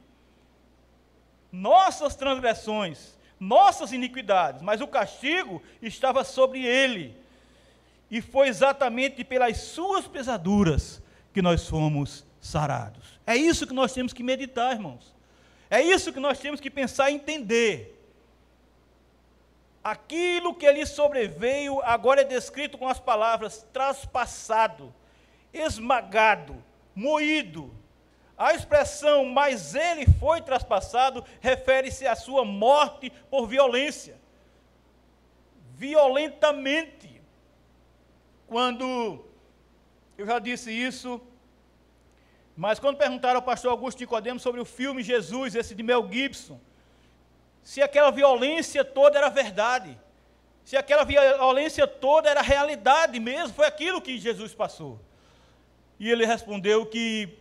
Nossas 1.51 2.15
transgressões, 2.15 3.17
nossas 3.39 3.91
iniquidades, 3.91 4.61
mas 4.61 4.81
o 4.81 4.87
castigo 4.87 5.63
estava 5.81 6.23
sobre 6.23 6.63
ele 6.63 7.24
e 8.09 8.21
foi 8.21 8.47
exatamente 8.47 9.23
pelas 9.23 9.57
suas 9.57 10.07
pesaduras 10.07 11.01
que 11.33 11.41
nós 11.41 11.67
fomos 11.67 12.25
sarados. 12.39 13.19
É 13.25 13.35
isso 13.35 13.65
que 13.65 13.73
nós 13.73 13.93
temos 13.93 14.13
que 14.13 14.23
meditar, 14.23 14.73
irmãos. 14.73 15.13
É 15.69 15.81
isso 15.81 16.13
que 16.13 16.19
nós 16.19 16.39
temos 16.39 16.59
que 16.59 16.69
pensar 16.69 17.09
e 17.09 17.15
entender. 17.15 17.91
Aquilo 19.83 20.53
que 20.53 20.71
lhe 20.71 20.85
sobreveio 20.85 21.81
agora 21.81 22.21
é 22.21 22.23
descrito 22.23 22.77
com 22.77 22.87
as 22.87 22.99
palavras 22.99 23.67
traspassado, 23.73 24.93
esmagado, 25.53 26.55
moído. 26.95 27.73
A 28.37 28.53
expressão 28.53 29.25
mas 29.25 29.75
ele 29.75 30.05
foi 30.19 30.41
traspassado 30.41 31.23
refere-se 31.39 32.05
à 32.05 32.15
sua 32.15 32.43
morte 32.43 33.11
por 33.29 33.47
violência. 33.47 34.17
Violentamente 35.73 37.14
quando 38.47 39.25
eu 40.17 40.25
já 40.25 40.39
disse 40.39 40.71
isso, 40.71 41.21
mas 42.55 42.79
quando 42.79 42.97
perguntaram 42.97 43.37
ao 43.37 43.41
pastor 43.41 43.71
Augusto 43.71 43.99
Nicodemo 43.99 44.39
sobre 44.39 44.61
o 44.61 44.65
filme 44.65 45.03
Jesus, 45.03 45.55
esse 45.55 45.75
de 45.75 45.83
Mel 45.83 46.07
Gibson, 46.11 46.59
se 47.61 47.81
aquela 47.81 48.11
violência 48.11 48.85
toda 48.85 49.17
era 49.17 49.29
verdade, 49.29 49.97
se 50.63 50.77
aquela 50.77 51.03
violência 51.03 51.85
toda 51.85 52.29
era 52.29 52.41
realidade 52.41 53.19
mesmo, 53.19 53.53
foi 53.53 53.67
aquilo 53.67 54.01
que 54.01 54.17
Jesus 54.17 54.53
passou. 54.53 54.99
E 55.99 56.09
ele 56.09 56.25
respondeu 56.25 56.85
que 56.85 57.37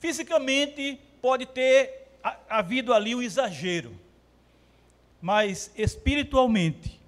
fisicamente 0.00 0.98
pode 1.20 1.46
ter 1.46 2.08
havido 2.48 2.94
ali 2.94 3.14
um 3.14 3.22
exagero, 3.22 3.98
mas 5.20 5.70
espiritualmente 5.76 7.00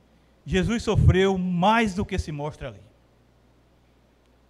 Jesus 0.47 0.83
sofreu 0.83 1.39
mais 1.39 1.95
do 1.95 2.05
que 2.05 2.19
se 2.19 2.31
mostra 2.31 2.69
ali. 2.69 2.84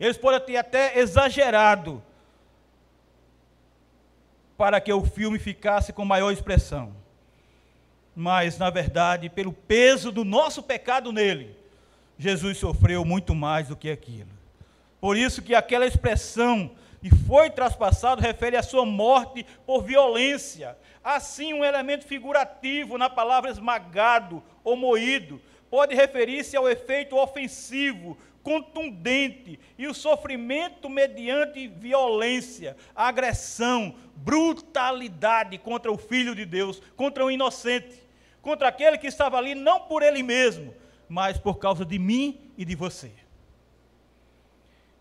Eles 0.04 0.18
podem 0.18 0.38
ter 0.38 0.58
até 0.58 0.98
exagerado 0.98 2.02
para 4.54 4.78
que 4.78 4.92
o 4.92 5.02
filme 5.02 5.38
ficasse 5.38 5.94
com 5.94 6.04
maior 6.04 6.30
expressão. 6.30 6.94
Mas, 8.14 8.58
na 8.58 8.68
verdade, 8.68 9.30
pelo 9.30 9.50
peso 9.50 10.12
do 10.12 10.22
nosso 10.22 10.62
pecado 10.62 11.10
nele, 11.10 11.56
Jesus 12.18 12.58
sofreu 12.58 13.02
muito 13.02 13.34
mais 13.34 13.68
do 13.68 13.76
que 13.76 13.90
aquilo. 13.90 14.28
Por 15.00 15.16
isso 15.16 15.40
que 15.40 15.54
aquela 15.54 15.86
expressão 15.86 16.72
e 17.02 17.08
foi 17.08 17.48
traspassado 17.48 18.20
refere 18.20 18.58
à 18.58 18.62
sua 18.62 18.84
morte 18.84 19.46
por 19.64 19.84
violência. 19.84 20.76
Assim, 21.02 21.54
um 21.54 21.64
elemento 21.64 22.04
figurativo 22.04 22.98
na 22.98 23.08
palavra 23.08 23.50
esmagado 23.50 24.42
ou 24.62 24.76
moído 24.76 25.40
pode 25.70 25.94
referir-se 25.94 26.58
ao 26.58 26.68
efeito 26.68 27.16
ofensivo 27.16 28.18
contundente 28.44 29.58
e 29.76 29.88
o 29.88 29.94
sofrimento 29.94 30.88
mediante 30.88 31.66
violência, 31.66 32.76
agressão, 32.94 33.96
brutalidade 34.14 35.56
contra 35.58 35.90
o 35.90 35.96
Filho 35.96 36.34
de 36.34 36.44
Deus, 36.44 36.80
contra 36.94 37.24
o 37.24 37.30
inocente, 37.30 38.00
contra 38.42 38.68
aquele 38.68 38.98
que 38.98 39.06
estava 39.06 39.38
ali 39.38 39.54
não 39.54 39.80
por 39.80 40.02
ele 40.02 40.22
mesmo, 40.22 40.72
mas 41.08 41.38
por 41.38 41.58
causa 41.58 41.84
de 41.84 41.98
mim 41.98 42.52
e 42.56 42.64
de 42.64 42.76
você. 42.76 43.10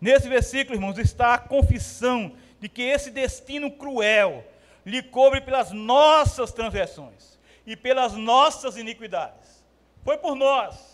Nesse 0.00 0.28
versículo, 0.28 0.76
irmãos, 0.76 0.98
está 0.98 1.34
a 1.34 1.38
confissão 1.38 2.34
de 2.58 2.68
que 2.68 2.82
esse 2.82 3.10
destino 3.10 3.70
cruel 3.70 4.44
lhe 4.84 5.02
cobre 5.02 5.42
pelas 5.42 5.70
nossas 5.70 6.50
transgressões 6.50 7.38
e 7.66 7.76
pelas 7.76 8.14
nossas 8.14 8.76
iniquidades. 8.76 9.64
Foi 10.02 10.16
por 10.16 10.34
nós 10.34 10.93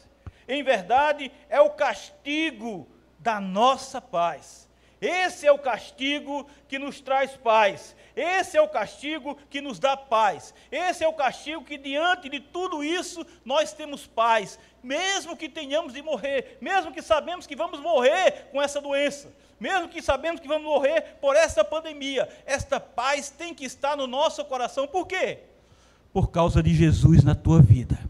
em 0.50 0.64
verdade, 0.64 1.30
é 1.48 1.60
o 1.60 1.70
castigo 1.70 2.88
da 3.20 3.40
nossa 3.40 4.00
paz. 4.00 4.68
Esse 5.00 5.46
é 5.46 5.52
o 5.52 5.58
castigo 5.58 6.46
que 6.68 6.78
nos 6.78 7.00
traz 7.00 7.36
paz. 7.36 7.96
Esse 8.14 8.56
é 8.56 8.60
o 8.60 8.68
castigo 8.68 9.38
que 9.48 9.60
nos 9.60 9.78
dá 9.78 9.96
paz. 9.96 10.52
Esse 10.70 11.04
é 11.04 11.08
o 11.08 11.14
castigo 11.14 11.64
que, 11.64 11.78
diante 11.78 12.28
de 12.28 12.40
tudo 12.40 12.82
isso, 12.82 13.24
nós 13.44 13.72
temos 13.72 14.06
paz. 14.06 14.58
Mesmo 14.82 15.36
que 15.36 15.48
tenhamos 15.48 15.94
de 15.94 16.02
morrer, 16.02 16.58
mesmo 16.60 16.92
que 16.92 17.00
sabemos 17.00 17.46
que 17.46 17.56
vamos 17.56 17.80
morrer 17.80 18.48
com 18.50 18.60
essa 18.60 18.80
doença, 18.80 19.32
mesmo 19.58 19.88
que 19.88 20.02
sabemos 20.02 20.40
que 20.40 20.48
vamos 20.48 20.64
morrer 20.64 21.16
por 21.20 21.36
essa 21.36 21.64
pandemia, 21.64 22.28
esta 22.44 22.80
paz 22.80 23.30
tem 23.30 23.54
que 23.54 23.64
estar 23.64 23.96
no 23.96 24.06
nosso 24.06 24.44
coração. 24.44 24.86
Por 24.88 25.06
quê? 25.06 25.38
Por 26.12 26.30
causa 26.30 26.60
de 26.60 26.74
Jesus 26.74 27.22
na 27.22 27.36
tua 27.36 27.62
vida. 27.62 28.09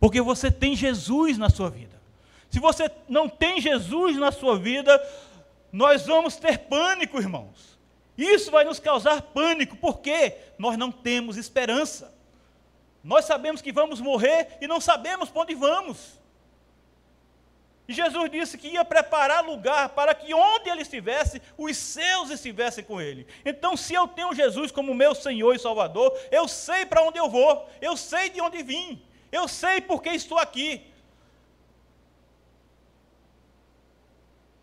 Porque 0.00 0.20
você 0.20 0.50
tem 0.50 0.76
Jesus 0.76 1.36
na 1.38 1.50
sua 1.50 1.70
vida. 1.70 1.98
Se 2.50 2.60
você 2.60 2.90
não 3.08 3.28
tem 3.28 3.60
Jesus 3.60 4.16
na 4.16 4.32
sua 4.32 4.58
vida, 4.58 5.00
nós 5.72 6.06
vamos 6.06 6.36
ter 6.36 6.58
pânico, 6.58 7.18
irmãos. 7.18 7.78
Isso 8.16 8.50
vai 8.50 8.64
nos 8.64 8.80
causar 8.80 9.22
pânico, 9.22 9.76
porque 9.76 10.34
nós 10.58 10.76
não 10.76 10.90
temos 10.90 11.36
esperança. 11.36 12.12
Nós 13.02 13.24
sabemos 13.24 13.62
que 13.62 13.72
vamos 13.72 14.00
morrer 14.00 14.58
e 14.60 14.66
não 14.66 14.80
sabemos 14.80 15.30
para 15.30 15.42
onde 15.42 15.54
vamos. 15.54 16.18
E 17.86 17.92
Jesus 17.94 18.30
disse 18.30 18.58
que 18.58 18.68
ia 18.68 18.84
preparar 18.84 19.42
lugar 19.42 19.88
para 19.90 20.14
que 20.14 20.34
onde 20.34 20.68
ele 20.68 20.82
estivesse, 20.82 21.40
os 21.56 21.74
seus 21.76 22.28
estivessem 22.28 22.84
com 22.84 23.00
ele. 23.00 23.26
Então, 23.46 23.76
se 23.78 23.94
eu 23.94 24.06
tenho 24.06 24.34
Jesus 24.34 24.70
como 24.70 24.94
meu 24.94 25.14
Senhor 25.14 25.54
e 25.54 25.58
Salvador, 25.58 26.14
eu 26.30 26.46
sei 26.46 26.84
para 26.84 27.02
onde 27.02 27.18
eu 27.18 27.30
vou, 27.30 27.66
eu 27.80 27.96
sei 27.96 28.28
de 28.28 28.42
onde 28.42 28.62
vim. 28.62 29.02
Eu 29.30 29.46
sei 29.48 29.80
porque 29.80 30.10
estou 30.10 30.38
aqui. 30.38 30.84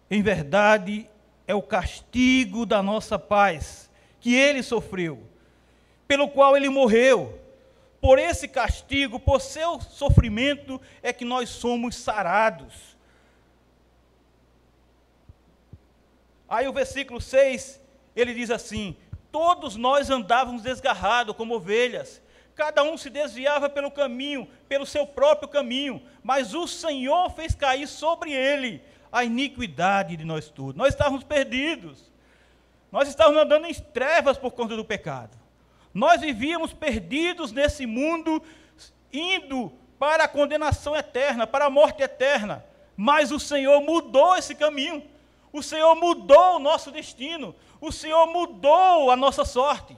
Em 0.10 0.22
verdade, 0.22 1.10
é 1.48 1.54
o 1.54 1.62
castigo 1.62 2.66
da 2.66 2.82
nossa 2.82 3.18
paz 3.20 3.90
que 4.20 4.34
ele 4.34 4.64
sofreu. 4.64 5.24
pelo 6.08 6.30
qual 6.30 6.56
ele 6.56 6.70
morreu. 6.70 7.40
Por 8.00 8.20
esse 8.20 8.48
castigo, 8.48 9.20
por 9.20 9.42
seu 9.42 9.82
sofrimento, 9.82 10.80
é 11.02 11.12
que 11.12 11.26
nós 11.26 11.50
somos 11.50 11.96
sarados. 11.96 12.96
Aí 16.48 16.68
o 16.68 16.74
versículo 16.74 17.20
6, 17.20 17.82
ele 18.16 18.34
diz 18.34 18.52
assim: 18.52 18.96
Todos 19.32 19.76
nós 19.76 20.12
andávamos 20.12 20.62
desgarrados 20.62 21.36
como 21.36 21.56
ovelhas, 21.56 22.22
cada 22.56 22.84
um 22.84 22.98
se 22.98 23.10
desviava 23.10 23.70
pelo 23.70 23.92
caminho, 23.92 24.48
pelo 24.68 24.86
seu 24.86 25.06
próprio 25.06 25.48
caminho, 25.48 26.02
mas 26.24 26.54
o 26.54 26.68
Senhor 26.68 27.30
fez 27.32 27.54
cair 27.54 27.88
sobre 27.88 28.32
ele 28.32 28.82
a 29.12 29.24
iniquidade 29.24 30.16
de 30.16 30.24
nós 30.24 30.50
todos. 30.50 30.76
Nós 30.76 30.90
estávamos 30.90 31.24
perdidos, 31.24 32.12
nós 32.92 33.10
estávamos 33.10 33.42
andando 33.42 33.66
em 33.66 33.74
trevas 33.74 34.38
por 34.38 34.52
conta 34.52 34.76
do 34.76 34.86
pecado. 34.86 35.38
Nós 35.94 36.22
vivíamos 36.22 36.74
perdidos 36.74 37.52
nesse 37.52 37.86
mundo, 37.86 38.42
indo 39.12 39.72
para 40.00 40.26
a 40.26 40.28
condenação 40.28 40.96
eterna, 40.96 41.48
para 41.48 41.66
a 41.66 41.70
morte 41.70 42.04
eterna. 42.04 42.66
Mas 42.96 43.32
o 43.32 43.40
Senhor 43.40 43.82
mudou 43.82 44.36
esse 44.36 44.56
caminho. 44.56 45.04
O 45.52 45.64
Senhor 45.64 45.96
mudou 45.96 46.56
o 46.56 46.60
nosso 46.60 46.92
destino. 46.92 47.56
O 47.80 47.92
Senhor 47.92 48.28
mudou 48.28 49.12
a 49.12 49.16
nossa 49.16 49.46
sorte. 49.46 49.96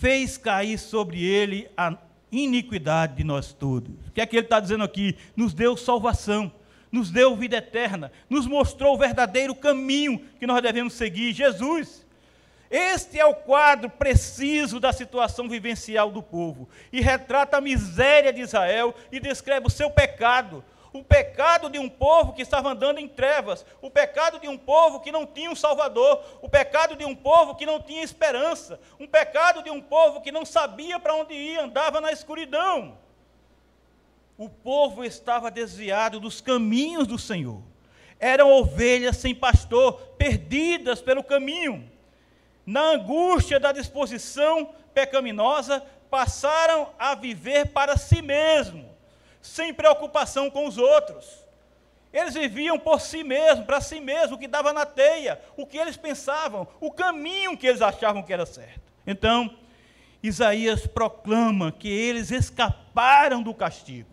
Fez 0.00 0.38
cair 0.38 0.78
sobre 0.78 1.24
ele 1.24 1.68
a 1.76 1.96
iniquidade 2.30 3.16
de 3.16 3.24
nós 3.24 3.52
todos. 3.52 3.90
O 4.06 4.12
que 4.12 4.20
é 4.20 4.26
que 4.26 4.36
ele 4.36 4.46
está 4.46 4.60
dizendo 4.60 4.84
aqui? 4.84 5.16
Nos 5.34 5.52
deu 5.52 5.76
salvação, 5.76 6.52
nos 6.92 7.10
deu 7.10 7.34
vida 7.34 7.56
eterna, 7.56 8.12
nos 8.30 8.46
mostrou 8.46 8.94
o 8.94 8.98
verdadeiro 8.98 9.54
caminho 9.54 10.20
que 10.38 10.46
nós 10.46 10.62
devemos 10.62 10.94
seguir, 10.94 11.32
Jesus. 11.32 12.06
Este 12.70 13.18
é 13.18 13.24
o 13.24 13.34
quadro 13.34 13.88
preciso 13.88 14.78
da 14.78 14.92
situação 14.92 15.48
vivencial 15.48 16.10
do 16.10 16.22
povo 16.22 16.68
e 16.92 17.00
retrata 17.00 17.56
a 17.56 17.60
miséria 17.60 18.32
de 18.32 18.42
Israel 18.42 18.94
e 19.10 19.18
descreve 19.18 19.66
o 19.66 19.70
seu 19.70 19.90
pecado, 19.90 20.62
o 20.92 21.02
pecado 21.04 21.68
de 21.68 21.78
um 21.78 21.88
povo 21.88 22.32
que 22.32 22.42
estava 22.42 22.70
andando 22.70 22.98
em 22.98 23.08
trevas, 23.08 23.64
o 23.82 23.90
pecado 23.90 24.38
de 24.38 24.48
um 24.48 24.56
povo 24.56 25.00
que 25.00 25.12
não 25.12 25.26
tinha 25.26 25.50
um 25.50 25.56
Salvador, 25.56 26.22
o 26.40 26.48
pecado 26.48 26.96
de 26.96 27.04
um 27.04 27.14
povo 27.14 27.54
que 27.54 27.66
não 27.66 27.80
tinha 27.80 28.02
esperança, 28.02 28.80
um 28.98 29.06
pecado 29.06 29.62
de 29.62 29.70
um 29.70 29.80
povo 29.80 30.20
que 30.20 30.32
não 30.32 30.44
sabia 30.44 30.98
para 30.98 31.14
onde 31.14 31.34
ir, 31.34 31.58
andava 31.58 32.00
na 32.00 32.12
escuridão. 32.12 32.96
O 34.36 34.48
povo 34.48 35.04
estava 35.04 35.50
desviado 35.50 36.20
dos 36.20 36.40
caminhos 36.40 37.06
do 37.06 37.18
Senhor. 37.18 37.60
Eram 38.20 38.52
ovelhas 38.52 39.16
sem 39.16 39.34
pastor, 39.34 39.94
perdidas 40.16 41.00
pelo 41.00 41.22
caminho 41.22 41.90
na 42.68 42.82
angústia 42.90 43.58
da 43.58 43.72
disposição 43.72 44.74
pecaminosa, 44.92 45.82
passaram 46.10 46.90
a 46.98 47.14
viver 47.14 47.68
para 47.68 47.96
si 47.96 48.20
mesmos, 48.20 48.84
sem 49.40 49.72
preocupação 49.72 50.50
com 50.50 50.66
os 50.66 50.78
outros. 50.78 51.46
Eles 52.12 52.34
viviam 52.34 52.78
por 52.78 53.00
si 53.00 53.22
mesmos, 53.22 53.66
para 53.66 53.80
si 53.80 54.00
mesmos, 54.00 54.32
o 54.32 54.38
que 54.38 54.48
dava 54.48 54.72
na 54.72 54.86
teia, 54.86 55.40
o 55.56 55.66
que 55.66 55.76
eles 55.76 55.96
pensavam, 55.96 56.66
o 56.80 56.90
caminho 56.90 57.56
que 57.56 57.66
eles 57.66 57.82
achavam 57.82 58.22
que 58.22 58.32
era 58.32 58.46
certo. 58.46 58.80
Então, 59.06 59.56
Isaías 60.22 60.86
proclama 60.86 61.70
que 61.70 61.88
eles 61.88 62.30
escaparam 62.30 63.42
do 63.42 63.54
castigo, 63.54 64.10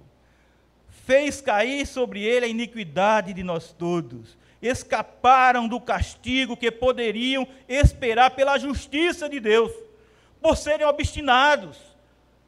fez 1.05 1.41
cair 1.41 1.87
sobre 1.87 2.21
ele 2.21 2.45
a 2.45 2.49
iniquidade 2.49 3.33
de 3.33 3.43
nós 3.43 3.71
todos 3.71 4.37
escaparam 4.67 5.67
do 5.67 5.79
castigo 5.79 6.57
que 6.57 6.71
poderiam 6.71 7.47
esperar 7.67 8.31
pela 8.31 8.57
justiça 8.57 9.29
de 9.29 9.39
Deus, 9.39 9.71
por 10.41 10.57
serem 10.57 10.85
obstinados, 10.85 11.77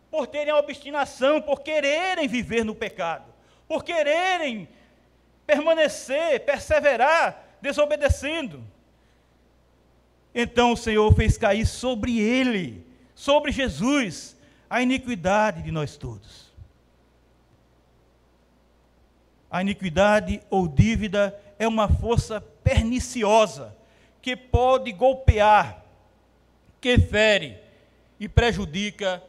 por 0.10 0.28
terem 0.28 0.54
obstinação, 0.54 1.42
por 1.42 1.62
quererem 1.62 2.28
viver 2.28 2.64
no 2.64 2.76
pecado, 2.76 3.26
por 3.68 3.84
quererem 3.84 4.68
permanecer, 5.46 6.40
perseverar, 6.42 7.58
desobedecendo. 7.62 8.64
Então 10.34 10.74
o 10.74 10.78
Senhor 10.78 11.14
fez 11.16 11.38
cair 11.38 11.66
sobre 11.66 12.20
ele, 12.20 12.86
sobre 13.16 13.52
Jesus, 13.52 14.38
a 14.70 14.82
iniquidade 14.82 15.62
de 15.62 15.72
nós 15.72 15.98
todos. 15.98 16.48
A 19.50 19.62
iniquidade 19.62 20.42
ou 20.50 20.68
dívida 20.68 21.38
é 21.58 21.68
uma 21.68 21.88
força 21.88 22.42
perniciosa 22.42 23.76
que 24.22 24.36
pode 24.36 24.92
golpear, 24.92 25.84
que 26.82 27.00
fere 27.00 27.58
e 28.20 28.28
prejudica 28.28 29.24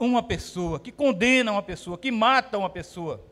uma 0.00 0.22
pessoa, 0.22 0.80
que 0.80 0.90
condena 0.90 1.52
uma 1.52 1.62
pessoa, 1.62 1.98
que 1.98 2.10
mata 2.10 2.58
uma 2.58 2.70
pessoa. 2.70 3.22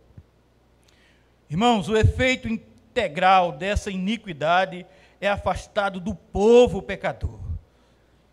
Irmãos, 1.50 1.88
o 1.88 1.96
efeito 1.96 2.46
integral 2.46 3.52
dessa 3.52 3.90
iniquidade 3.90 4.87
é 5.20 5.28
afastado 5.28 5.98
do 5.98 6.14
povo 6.14 6.83
pecador 6.83 7.40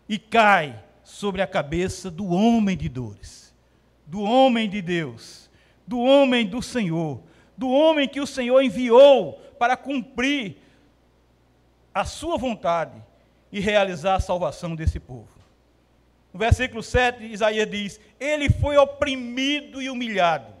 e 0.08 0.18
cai 0.18 0.78
sobre 1.02 1.40
a 1.40 1.46
cabeça 1.46 2.10
do 2.10 2.26
homem 2.26 2.76
de 2.76 2.88
dores, 2.88 3.54
do 4.06 4.20
homem 4.20 4.68
de 4.68 4.82
Deus, 4.82 5.50
do 5.86 5.98
homem 5.98 6.46
do 6.46 6.60
Senhor, 6.60 7.20
do 7.56 7.70
homem 7.70 8.08
que 8.08 8.20
o 8.20 8.26
Senhor 8.26 8.60
enviou 8.60 9.34
para 9.58 9.76
cumprir 9.76 10.58
a 11.94 12.04
sua 12.04 12.36
vontade 12.36 13.02
e 13.50 13.60
realizar 13.60 14.16
a 14.16 14.20
salvação 14.20 14.76
desse 14.76 15.00
povo. 15.00 15.35
No 16.36 16.38
versículo 16.38 16.82
7, 16.82 17.24
Isaías 17.32 17.70
diz: 17.70 18.00
Ele 18.20 18.50
foi 18.50 18.76
oprimido 18.76 19.80
e 19.80 19.88
humilhado, 19.88 20.52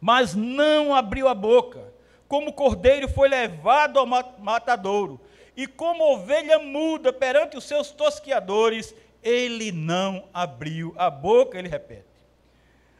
mas 0.00 0.34
não 0.34 0.92
abriu 0.92 1.28
a 1.28 1.34
boca. 1.34 1.94
Como 2.26 2.52
cordeiro 2.52 3.08
foi 3.08 3.28
levado 3.28 3.96
ao 3.96 4.06
matadouro, 4.06 5.20
e 5.56 5.68
como 5.68 6.02
ovelha 6.02 6.58
muda 6.58 7.12
perante 7.12 7.56
os 7.56 7.62
seus 7.62 7.92
tosquiadores, 7.92 8.92
ele 9.22 9.70
não 9.70 10.28
abriu 10.34 10.92
a 10.96 11.08
boca, 11.08 11.56
ele 11.56 11.68
repete. 11.68 12.08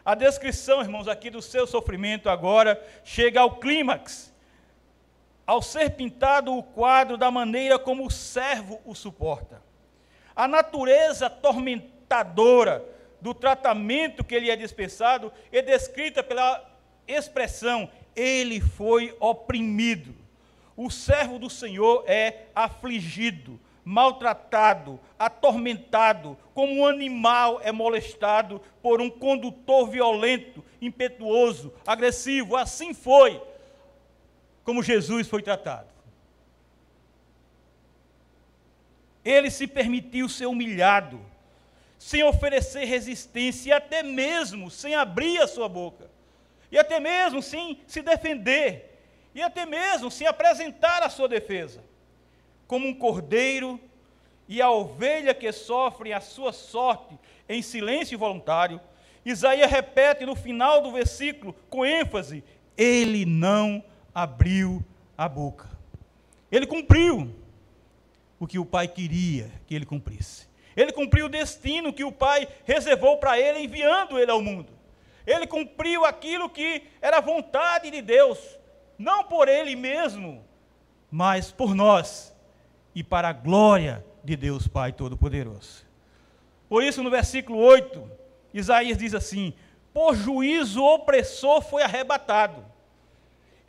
A 0.04 0.14
descrição, 0.14 0.80
irmãos, 0.80 1.08
aqui 1.08 1.30
do 1.30 1.42
seu 1.42 1.66
sofrimento 1.66 2.30
agora 2.30 2.80
chega 3.02 3.40
ao 3.40 3.56
clímax 3.56 4.32
ao 5.44 5.60
ser 5.60 5.90
pintado 5.96 6.56
o 6.56 6.62
quadro 6.62 7.16
da 7.16 7.28
maneira 7.28 7.76
como 7.76 8.06
o 8.06 8.10
servo 8.10 8.80
o 8.84 8.94
suporta. 8.94 9.68
A 10.40 10.48
natureza 10.48 11.28
tormentadora 11.28 12.82
do 13.20 13.34
tratamento 13.34 14.24
que 14.24 14.34
ele 14.34 14.50
é 14.50 14.56
dispensado 14.56 15.30
é 15.52 15.60
descrita 15.60 16.22
pela 16.22 16.66
expressão: 17.06 17.90
ele 18.16 18.58
foi 18.58 19.14
oprimido. 19.20 20.14
O 20.74 20.88
servo 20.88 21.38
do 21.38 21.50
Senhor 21.50 22.04
é 22.06 22.46
afligido, 22.54 23.60
maltratado, 23.84 24.98
atormentado, 25.18 26.38
como 26.54 26.72
um 26.72 26.86
animal 26.86 27.60
é 27.62 27.70
molestado 27.70 28.62
por 28.80 28.98
um 28.98 29.10
condutor 29.10 29.90
violento, 29.90 30.64
impetuoso, 30.80 31.70
agressivo. 31.86 32.56
Assim 32.56 32.94
foi 32.94 33.42
como 34.64 34.82
Jesus 34.82 35.28
foi 35.28 35.42
tratado. 35.42 35.99
Ele 39.24 39.50
se 39.50 39.66
permitiu 39.66 40.28
ser 40.28 40.46
humilhado, 40.46 41.20
sem 41.98 42.22
oferecer 42.24 42.84
resistência, 42.84 43.68
e 43.68 43.72
até 43.72 44.02
mesmo 44.02 44.70
sem 44.70 44.94
abrir 44.94 45.38
a 45.40 45.46
sua 45.46 45.68
boca, 45.68 46.10
e 46.72 46.78
até 46.78 46.98
mesmo 46.98 47.42
sem 47.42 47.80
se 47.86 48.00
defender, 48.00 48.98
e 49.34 49.42
até 49.42 49.66
mesmo 49.66 50.10
sem 50.10 50.26
apresentar 50.26 51.02
a 51.02 51.10
sua 51.10 51.28
defesa. 51.28 51.82
Como 52.66 52.86
um 52.86 52.94
cordeiro 52.94 53.78
e 54.48 54.62
a 54.62 54.70
ovelha 54.70 55.34
que 55.34 55.52
sofre 55.52 56.12
a 56.12 56.20
sua 56.20 56.52
sorte 56.52 57.18
em 57.48 57.62
silêncio 57.62 58.18
voluntário, 58.18 58.80
Isaías 59.24 59.70
repete 59.70 60.24
no 60.24 60.34
final 60.34 60.80
do 60.80 60.92
versículo 60.92 61.54
com 61.68 61.84
ênfase: 61.84 62.42
Ele 62.76 63.26
não 63.26 63.84
abriu 64.14 64.82
a 65.16 65.28
boca. 65.28 65.68
Ele 66.50 66.66
cumpriu 66.66 67.34
o 68.40 68.46
que 68.46 68.58
o 68.58 68.66
pai 68.66 68.88
queria 68.88 69.48
que 69.66 69.74
ele 69.74 69.86
cumprisse. 69.86 70.48
Ele 70.76 70.90
cumpriu 70.90 71.26
o 71.26 71.28
destino 71.28 71.92
que 71.92 72.02
o 72.02 72.10
pai 72.10 72.48
reservou 72.64 73.18
para 73.18 73.38
ele, 73.38 73.60
enviando 73.60 74.18
ele 74.18 74.30
ao 74.30 74.42
mundo. 74.42 74.72
Ele 75.24 75.46
cumpriu 75.46 76.04
aquilo 76.04 76.50
que 76.50 76.82
era 77.00 77.20
vontade 77.20 77.90
de 77.90 78.02
Deus, 78.02 78.38
não 78.98 79.22
por 79.22 79.46
ele 79.46 79.76
mesmo, 79.76 80.44
mas 81.08 81.52
por 81.52 81.74
nós 81.74 82.34
e 82.94 83.04
para 83.04 83.28
a 83.28 83.32
glória 83.32 84.04
de 84.24 84.34
Deus 84.34 84.66
Pai 84.66 84.92
Todo-Poderoso. 84.92 85.86
Por 86.68 86.82
isso, 86.82 87.02
no 87.02 87.10
versículo 87.10 87.58
8, 87.58 88.10
Isaías 88.54 88.98
diz 88.98 89.14
assim: 89.14 89.52
Por 89.92 90.16
juízo 90.16 90.82
opressor 90.82 91.62
foi 91.62 91.82
arrebatado 91.82 92.64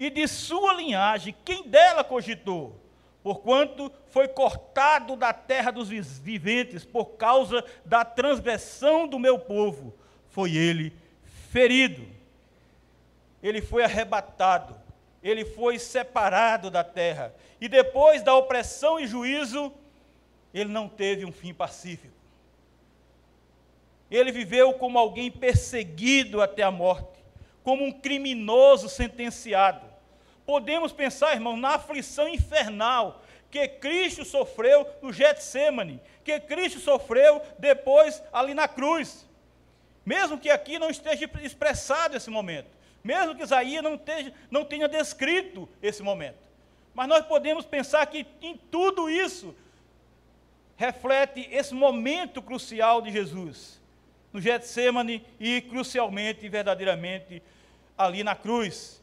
e 0.01 0.09
de 0.09 0.27
sua 0.27 0.73
linhagem, 0.73 1.35
quem 1.45 1.67
dela 1.67 2.03
cogitou? 2.03 2.80
Porquanto 3.23 3.91
foi 4.09 4.27
cortado 4.27 5.15
da 5.15 5.31
terra 5.31 5.71
dos 5.71 5.89
viventes 5.89 6.83
por 6.83 7.11
causa 7.17 7.63
da 7.85 8.03
transgressão 8.03 9.07
do 9.07 9.19
meu 9.19 9.37
povo, 9.37 9.93
foi 10.29 10.55
ele 10.55 10.93
ferido. 11.49 12.05
Ele 13.43 13.61
foi 13.61 13.83
arrebatado, 13.83 14.75
ele 15.21 15.43
foi 15.43 15.79
separado 15.79 16.69
da 16.69 16.83
terra, 16.83 17.33
e 17.59 17.67
depois 17.67 18.21
da 18.21 18.35
opressão 18.35 18.99
e 18.99 19.07
juízo, 19.07 19.71
ele 20.53 20.69
não 20.69 20.87
teve 20.87 21.25
um 21.25 21.31
fim 21.31 21.53
pacífico. 21.53 22.13
Ele 24.09 24.31
viveu 24.31 24.73
como 24.73 24.99
alguém 24.99 25.31
perseguido 25.31 26.41
até 26.41 26.63
a 26.63 26.69
morte, 26.69 27.23
como 27.63 27.83
um 27.85 27.91
criminoso 27.91 28.89
sentenciado. 28.89 29.90
Podemos 30.51 30.91
pensar, 30.91 31.31
irmão, 31.31 31.55
na 31.55 31.75
aflição 31.75 32.27
infernal 32.27 33.23
que 33.49 33.65
Cristo 33.69 34.25
sofreu 34.25 34.85
no 35.01 35.13
Getsemane, 35.13 36.01
que 36.25 36.37
Cristo 36.41 36.77
sofreu 36.77 37.41
depois 37.57 38.21
ali 38.33 38.53
na 38.53 38.67
cruz. 38.67 39.25
Mesmo 40.05 40.37
que 40.37 40.49
aqui 40.49 40.77
não 40.77 40.89
esteja 40.89 41.29
expressado 41.41 42.17
esse 42.17 42.29
momento, 42.29 42.67
mesmo 43.01 43.33
que 43.33 43.43
Isaías 43.43 43.81
não, 43.81 43.95
esteja, 43.95 44.33
não 44.51 44.65
tenha 44.65 44.89
descrito 44.89 45.69
esse 45.81 46.03
momento. 46.03 46.35
Mas 46.93 47.07
nós 47.07 47.25
podemos 47.25 47.63
pensar 47.63 48.05
que 48.07 48.27
em 48.41 48.57
tudo 48.57 49.09
isso 49.09 49.55
reflete 50.75 51.47
esse 51.49 51.73
momento 51.73 52.41
crucial 52.41 53.01
de 53.01 53.09
Jesus, 53.09 53.79
no 54.33 54.41
Getsemane 54.41 55.25
e 55.39 55.61
crucialmente 55.61 56.45
e 56.45 56.49
verdadeiramente 56.49 57.41
ali 57.97 58.21
na 58.21 58.35
cruz. 58.35 59.00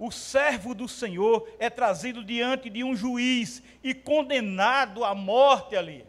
O 0.00 0.10
servo 0.10 0.74
do 0.74 0.88
Senhor 0.88 1.46
é 1.58 1.68
trazido 1.68 2.24
diante 2.24 2.70
de 2.70 2.82
um 2.82 2.96
juiz 2.96 3.62
e 3.84 3.92
condenado 3.92 5.04
à 5.04 5.14
morte 5.14 5.76
ali, 5.76 6.06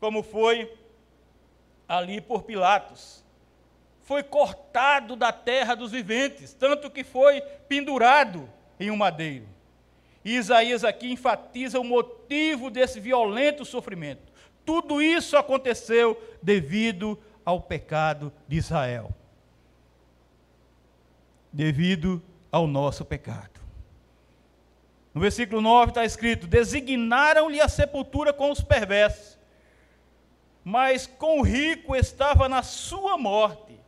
como 0.00 0.22
foi 0.22 0.74
ali 1.86 2.22
por 2.22 2.44
Pilatos. 2.44 3.22
Foi 4.00 4.22
cortado 4.22 5.14
da 5.14 5.30
terra 5.30 5.74
dos 5.74 5.92
viventes, 5.92 6.54
tanto 6.54 6.90
que 6.90 7.04
foi 7.04 7.42
pendurado 7.68 8.48
em 8.80 8.90
um 8.90 8.96
madeiro. 8.96 9.46
E 10.24 10.34
Isaías 10.34 10.82
aqui 10.82 11.12
enfatiza 11.12 11.78
o 11.78 11.84
motivo 11.84 12.70
desse 12.70 12.98
violento 12.98 13.62
sofrimento. 13.62 14.32
Tudo 14.64 15.02
isso 15.02 15.36
aconteceu 15.36 16.18
devido 16.42 17.22
ao 17.44 17.60
pecado 17.60 18.32
de 18.48 18.56
Israel. 18.56 19.14
Devido 21.52 22.22
ao 22.52 22.66
nosso 22.66 23.02
pecado. 23.04 23.62
No 25.14 25.20
versículo 25.20 25.62
9 25.62 25.90
está 25.90 26.04
escrito: 26.04 26.46
Designaram-lhe 26.46 27.60
a 27.60 27.68
sepultura 27.68 28.32
com 28.32 28.50
os 28.50 28.60
perversos, 28.60 29.38
mas 30.62 31.06
com 31.06 31.40
o 31.40 31.42
rico 31.42 31.96
estava 31.96 32.48
na 32.48 32.62
sua 32.62 33.16
morte, 33.16 33.80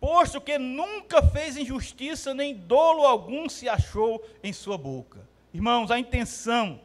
posto 0.00 0.40
que 0.40 0.58
nunca 0.58 1.22
fez 1.22 1.56
injustiça, 1.56 2.34
nem 2.34 2.54
dolo 2.54 3.06
algum 3.06 3.48
se 3.48 3.68
achou 3.68 4.24
em 4.42 4.52
sua 4.52 4.76
boca. 4.76 5.20
Irmãos, 5.54 5.90
a 5.90 5.98
intenção 5.98 6.80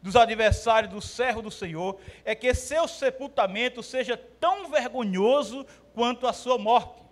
dos 0.00 0.16
adversários 0.16 0.92
do 0.92 1.00
servo 1.00 1.42
do 1.42 1.50
Senhor 1.50 1.98
é 2.24 2.34
que 2.34 2.54
seu 2.54 2.88
sepultamento 2.88 3.82
seja 3.82 4.16
tão 4.16 4.70
vergonhoso 4.70 5.66
quanto 5.94 6.26
a 6.26 6.32
sua 6.32 6.56
morte. 6.56 7.02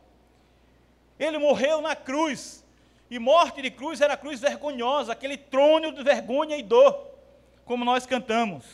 Ele 1.18 1.38
morreu 1.38 1.80
na 1.80 1.96
cruz, 1.96 2.64
e 3.10 3.18
morte 3.18 3.62
de 3.62 3.70
cruz 3.70 4.00
era 4.00 4.16
cruz 4.16 4.40
vergonhosa, 4.40 5.12
aquele 5.12 5.36
trono 5.36 5.92
de 5.92 6.02
vergonha 6.02 6.56
e 6.56 6.62
dor, 6.62 7.10
como 7.64 7.84
nós 7.84 8.06
cantamos. 8.06 8.64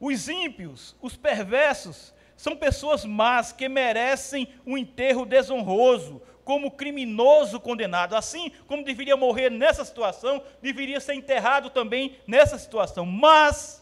Os 0.00 0.28
ímpios, 0.28 0.96
os 1.00 1.16
perversos, 1.16 2.12
são 2.36 2.56
pessoas 2.56 3.04
más 3.04 3.52
que 3.52 3.68
merecem 3.68 4.48
um 4.66 4.76
enterro 4.76 5.24
desonroso, 5.24 6.20
como 6.44 6.72
criminoso 6.72 7.60
condenado. 7.60 8.16
Assim 8.16 8.50
como 8.66 8.82
deveria 8.82 9.16
morrer 9.16 9.50
nessa 9.50 9.84
situação, 9.84 10.42
deveria 10.60 10.98
ser 10.98 11.14
enterrado 11.14 11.70
também 11.70 12.16
nessa 12.26 12.58
situação. 12.58 13.06
Mas 13.06 13.80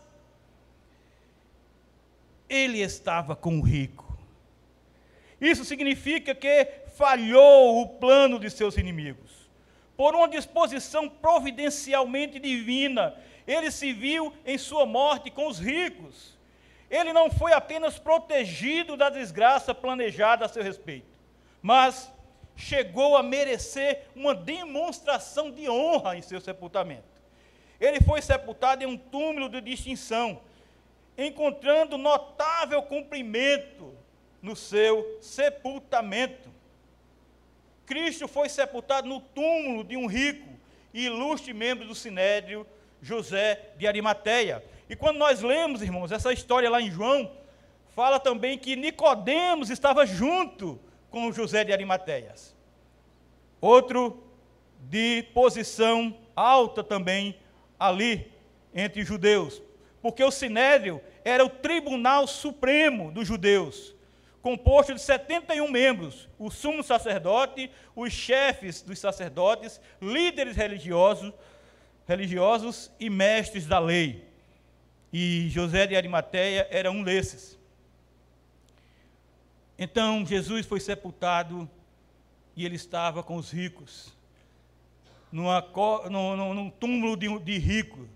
ele 2.48 2.80
estava 2.80 3.34
com 3.34 3.58
o 3.58 3.62
rico. 3.62 4.18
Isso 5.40 5.64
significa 5.64 6.34
que 6.34 6.79
falhou 7.00 7.80
o 7.80 7.88
plano 7.88 8.38
de 8.38 8.50
seus 8.50 8.76
inimigos. 8.76 9.48
Por 9.96 10.14
uma 10.14 10.28
disposição 10.28 11.08
providencialmente 11.08 12.38
divina, 12.38 13.16
ele 13.46 13.70
se 13.70 13.90
viu 13.90 14.34
em 14.44 14.58
sua 14.58 14.84
morte 14.84 15.30
com 15.30 15.46
os 15.46 15.58
ricos. 15.58 16.38
Ele 16.90 17.10
não 17.14 17.30
foi 17.30 17.54
apenas 17.54 17.98
protegido 17.98 18.98
da 18.98 19.08
desgraça 19.08 19.74
planejada 19.74 20.44
a 20.44 20.48
seu 20.48 20.62
respeito, 20.62 21.18
mas 21.62 22.12
chegou 22.54 23.16
a 23.16 23.22
merecer 23.22 24.02
uma 24.14 24.34
demonstração 24.34 25.50
de 25.50 25.70
honra 25.70 26.18
em 26.18 26.20
seu 26.20 26.38
sepultamento. 26.38 27.08
Ele 27.80 28.02
foi 28.02 28.20
sepultado 28.20 28.84
em 28.84 28.86
um 28.86 28.98
túmulo 28.98 29.48
de 29.48 29.62
distinção, 29.62 30.42
encontrando 31.16 31.96
notável 31.96 32.82
cumprimento 32.82 33.96
no 34.42 34.54
seu 34.54 35.16
sepultamento. 35.22 36.59
Cristo 37.90 38.28
foi 38.28 38.48
sepultado 38.48 39.08
no 39.08 39.20
túmulo 39.20 39.82
de 39.82 39.96
um 39.96 40.06
rico 40.06 40.48
e 40.94 41.06
ilustre 41.06 41.52
membro 41.52 41.88
do 41.88 41.92
sinédrio, 41.92 42.64
José 43.02 43.72
de 43.76 43.84
Arimateia. 43.84 44.64
E 44.88 44.94
quando 44.94 45.16
nós 45.16 45.40
lemos, 45.40 45.82
irmãos, 45.82 46.12
essa 46.12 46.32
história 46.32 46.70
lá 46.70 46.80
em 46.80 46.88
João, 46.88 47.32
fala 47.88 48.20
também 48.20 48.56
que 48.56 48.76
Nicodemos 48.76 49.70
estava 49.70 50.06
junto 50.06 50.78
com 51.10 51.32
José 51.32 51.64
de 51.64 51.72
Arimateias. 51.72 52.54
Outro 53.60 54.22
de 54.82 55.24
posição 55.34 56.16
alta 56.36 56.84
também 56.84 57.40
ali 57.76 58.30
entre 58.72 59.02
judeus, 59.02 59.60
porque 60.00 60.22
o 60.22 60.30
Sinédrio 60.30 61.00
era 61.24 61.44
o 61.44 61.50
tribunal 61.50 62.28
supremo 62.28 63.10
dos 63.10 63.26
judeus, 63.26 63.96
composto 64.42 64.94
de 64.94 65.00
71 65.00 65.70
membros, 65.70 66.28
o 66.38 66.50
sumo 66.50 66.82
sacerdote, 66.82 67.70
os 67.94 68.12
chefes 68.12 68.82
dos 68.82 68.98
sacerdotes, 68.98 69.80
líderes 70.00 70.56
religiosos, 70.56 71.32
religiosos 72.06 72.90
e 72.98 73.10
mestres 73.10 73.66
da 73.66 73.78
lei. 73.78 74.24
E 75.12 75.48
José 75.50 75.86
de 75.86 75.96
Arimateia 75.96 76.66
era 76.70 76.90
um 76.90 77.02
desses. 77.02 77.58
Então 79.78 80.24
Jesus 80.24 80.66
foi 80.66 80.80
sepultado 80.80 81.68
e 82.56 82.64
ele 82.64 82.76
estava 82.76 83.22
com 83.22 83.36
os 83.36 83.50
ricos, 83.50 84.12
numa, 85.32 85.66
num, 86.10 86.54
num 86.54 86.70
túmulo 86.70 87.16
de, 87.16 87.38
de 87.40 87.58
rico, 87.58 88.08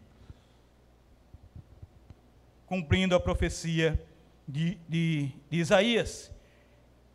cumprindo 2.67 3.15
a 3.15 3.21
profecia 3.21 4.04
de, 4.47 4.79
de, 4.89 5.31
de 5.51 5.59
Isaías, 5.59 6.31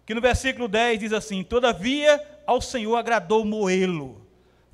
que 0.05 0.13
no 0.13 0.21
versículo 0.21 0.67
10 0.67 0.99
diz 0.99 1.13
assim: 1.13 1.43
Todavia 1.43 2.21
ao 2.45 2.61
Senhor 2.61 2.95
agradou 2.95 3.45
moê-lo, 3.45 4.25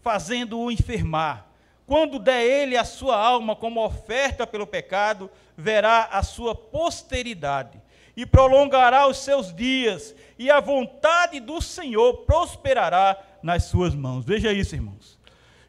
fazendo-o 0.02 0.72
enfermar. 0.72 1.48
Quando 1.86 2.18
der 2.18 2.44
ele 2.44 2.76
a 2.76 2.84
sua 2.84 3.18
alma 3.18 3.56
como 3.56 3.84
oferta 3.84 4.48
pelo 4.48 4.66
pecado, 4.66 5.30
verá 5.56 6.10
a 6.12 6.24
sua 6.24 6.56
posteridade 6.56 7.80
e 8.16 8.26
prolongará 8.26 9.08
os 9.08 9.18
seus 9.18 9.54
dias, 9.54 10.16
e 10.40 10.50
a 10.50 10.60
vontade 10.60 11.40
do 11.40 11.62
Senhor 11.62 12.26
prosperará 12.26 13.18
nas 13.44 13.66
suas 13.66 13.94
mãos. 13.94 14.26
Veja 14.26 14.54
isso, 14.54 14.74
irmãos. 14.74 15.20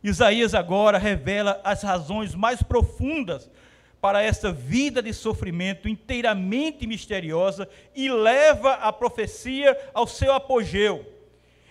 Isaías 0.03 0.55
agora 0.55 0.99
revela 0.99 1.61
as 1.65 1.83
razões 1.83 2.35
mais 2.35 2.63
profundas 2.63 3.51
para 4.01 4.23
essa 4.23 4.53
vida 4.53 5.03
de 5.03 5.13
sofrimento 5.13 5.89
inteiramente 5.89 6.87
misteriosa 6.87 7.69
e 7.95 8.11
leva 8.11 8.75
a 8.75 8.93
profecia 8.93 9.77
ao 9.93 10.07
seu 10.07 10.33
apogeu. 10.33 11.05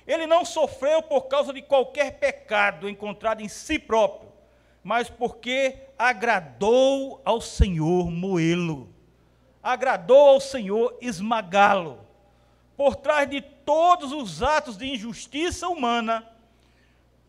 Ele 0.05 0.27
não 0.27 0.43
sofreu 0.45 1.01
por 1.01 1.23
causa 1.23 1.53
de 1.53 1.61
qualquer 1.61 2.19
pecado 2.19 2.89
encontrado 2.89 3.41
em 3.41 3.47
si 3.47 3.79
próprio, 3.79 4.29
mas 4.83 5.09
porque 5.09 5.75
agradou 5.97 7.21
ao 7.25 7.41
Senhor 7.41 8.11
moê-lo 8.11 8.95
agradou 9.65 10.29
ao 10.29 10.39
Senhor 10.39 10.95
esmagá-lo. 11.01 11.99
Por 12.77 12.95
trás 12.95 13.27
de 13.27 13.41
todos 13.41 14.11
os 14.11 14.43
atos 14.43 14.77
de 14.77 14.85
injustiça 14.85 15.67
humana, 15.67 16.23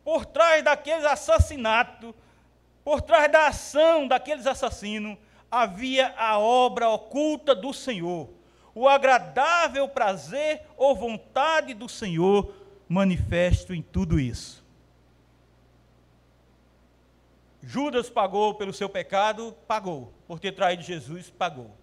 por 0.04 0.26
trás 0.26 0.62
daqueles 0.62 1.06
assassinatos, 1.06 2.14
por 2.86 3.02
trás 3.02 3.28
da 3.32 3.48
ação 3.48 4.06
daqueles 4.06 4.46
assassinos, 4.46 5.18
havia 5.50 6.14
a 6.16 6.38
obra 6.38 6.88
oculta 6.88 7.52
do 7.52 7.74
Senhor, 7.74 8.30
o 8.72 8.88
agradável 8.88 9.88
prazer 9.88 10.62
ou 10.76 10.94
vontade 10.94 11.74
do 11.74 11.88
Senhor 11.88 12.54
manifesto 12.88 13.74
em 13.74 13.82
tudo 13.82 14.20
isso. 14.20 14.64
Judas 17.60 18.08
pagou 18.08 18.54
pelo 18.54 18.72
seu 18.72 18.88
pecado, 18.88 19.52
pagou. 19.66 20.14
Por 20.28 20.38
ter 20.38 20.52
traído 20.52 20.84
Jesus, 20.84 21.28
pagou. 21.28 21.76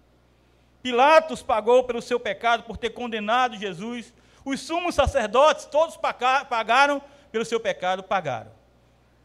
Pilatos 0.82 1.42
pagou 1.42 1.84
pelo 1.84 2.00
seu 2.00 2.18
pecado, 2.18 2.62
por 2.62 2.78
ter 2.78 2.88
condenado 2.88 3.58
Jesus. 3.58 4.10
Os 4.42 4.58
sumos 4.58 4.94
sacerdotes, 4.94 5.66
todos 5.66 5.98
pagaram 5.98 7.02
pelo 7.30 7.44
seu 7.44 7.60
pecado, 7.60 8.02
pagaram. 8.02 8.63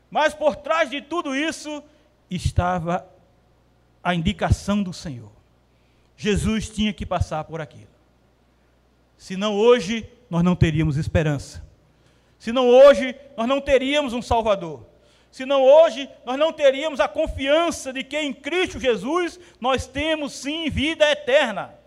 Mas 0.10 0.34
por 0.34 0.56
trás 0.56 0.89
de 0.89 1.02
tudo 1.02 1.36
isso 1.36 1.84
estava 2.30 3.08
a 4.04 4.15
indicação 4.15 4.82
do 4.82 4.93
Senhor. 4.93 5.32
Jesus 6.17 6.69
tinha 6.69 6.91
que 6.91 7.06
passar 7.06 7.43
por 7.43 7.62
aquilo. 7.62 7.88
Senão 9.17 9.56
hoje 9.56 10.10
nós 10.30 10.43
não 10.43 10.56
teríamos 10.56 10.98
esperança. 10.98 11.63
Senão 12.38 12.67
hoje 12.67 13.15
nós 13.38 13.48
não 13.48 13.62
teríamos 13.62 14.13
um 14.13 14.22
Salvador. 14.22 14.86
Senão 15.32 15.63
hoje 15.63 16.10
nós 16.26 16.38
não 16.38 16.52
teríamos 16.52 17.00
a 17.00 17.08
confiança 17.08 17.93
de 17.93 18.04
que 18.04 18.17
em 18.17 18.34
Cristo 18.34 18.80
Jesus 18.80 19.39
nós 19.60 19.86
temos 19.86 20.34
sim 20.34 20.69
vida 20.69 21.10
eterna. 21.12 21.79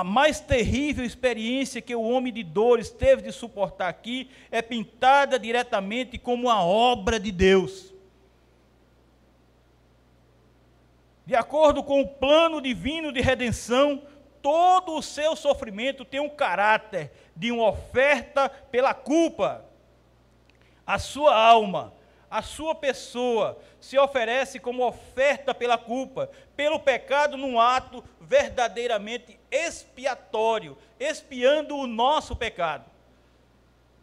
A 0.00 0.04
mais 0.04 0.40
terrível 0.40 1.04
experiência 1.04 1.82
que 1.82 1.94
o 1.94 2.00
homem 2.00 2.32
de 2.32 2.42
dores 2.42 2.88
teve 2.88 3.20
de 3.20 3.30
suportar 3.30 3.86
aqui 3.86 4.30
é 4.50 4.62
pintada 4.62 5.38
diretamente 5.38 6.16
como 6.16 6.48
a 6.48 6.64
obra 6.64 7.20
de 7.20 7.30
Deus. 7.30 7.92
De 11.26 11.36
acordo 11.36 11.82
com 11.82 12.00
o 12.00 12.08
plano 12.08 12.62
divino 12.62 13.12
de 13.12 13.20
redenção, 13.20 14.02
todo 14.40 14.96
o 14.96 15.02
seu 15.02 15.36
sofrimento 15.36 16.02
tem 16.02 16.18
um 16.18 16.30
caráter 16.30 17.12
de 17.36 17.52
uma 17.52 17.68
oferta 17.68 18.48
pela 18.48 18.94
culpa. 18.94 19.66
A 20.86 20.98
sua 20.98 21.36
alma, 21.36 21.92
a 22.30 22.40
sua 22.40 22.74
pessoa 22.74 23.58
se 23.78 23.98
oferece 23.98 24.58
como 24.58 24.82
oferta 24.82 25.52
pela 25.52 25.76
culpa, 25.76 26.30
pelo 26.56 26.80
pecado, 26.80 27.36
num 27.36 27.60
ato 27.60 28.02
verdadeiramente 28.18 29.39
expiatório, 29.50 30.76
expiando 30.98 31.76
o 31.76 31.86
nosso 31.86 32.36
pecado, 32.36 32.84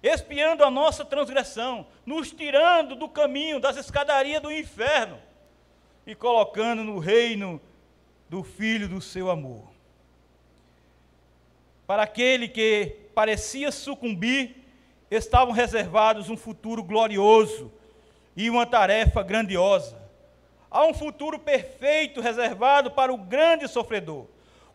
expiando 0.01 0.63
a 0.63 0.71
nossa 0.71 1.05
transgressão, 1.05 1.87
nos 2.05 2.31
tirando 2.31 2.95
do 2.95 3.07
caminho, 3.07 3.59
das 3.59 3.77
escadarias 3.77 4.41
do 4.41 4.51
inferno 4.51 5.19
e 6.05 6.15
colocando 6.15 6.83
no 6.83 6.99
reino 6.99 7.61
do 8.29 8.43
Filho 8.43 8.87
do 8.87 9.01
seu 9.01 9.29
amor. 9.29 9.63
Para 11.85 12.03
aquele 12.03 12.49
que 12.49 12.97
parecia 13.15 13.71
sucumbir, 13.71 14.55
estavam 15.09 15.53
reservados 15.53 16.29
um 16.29 16.35
futuro 16.35 16.83
glorioso 16.83 17.71
e 18.35 18.49
uma 18.49 18.65
tarefa 18.65 19.23
grandiosa. 19.23 19.97
Há 20.69 20.85
um 20.85 20.93
futuro 20.93 21.39
perfeito 21.39 22.19
reservado 22.19 22.91
para 22.91 23.13
o 23.13 23.17
grande 23.17 23.67
sofredor, 23.67 24.25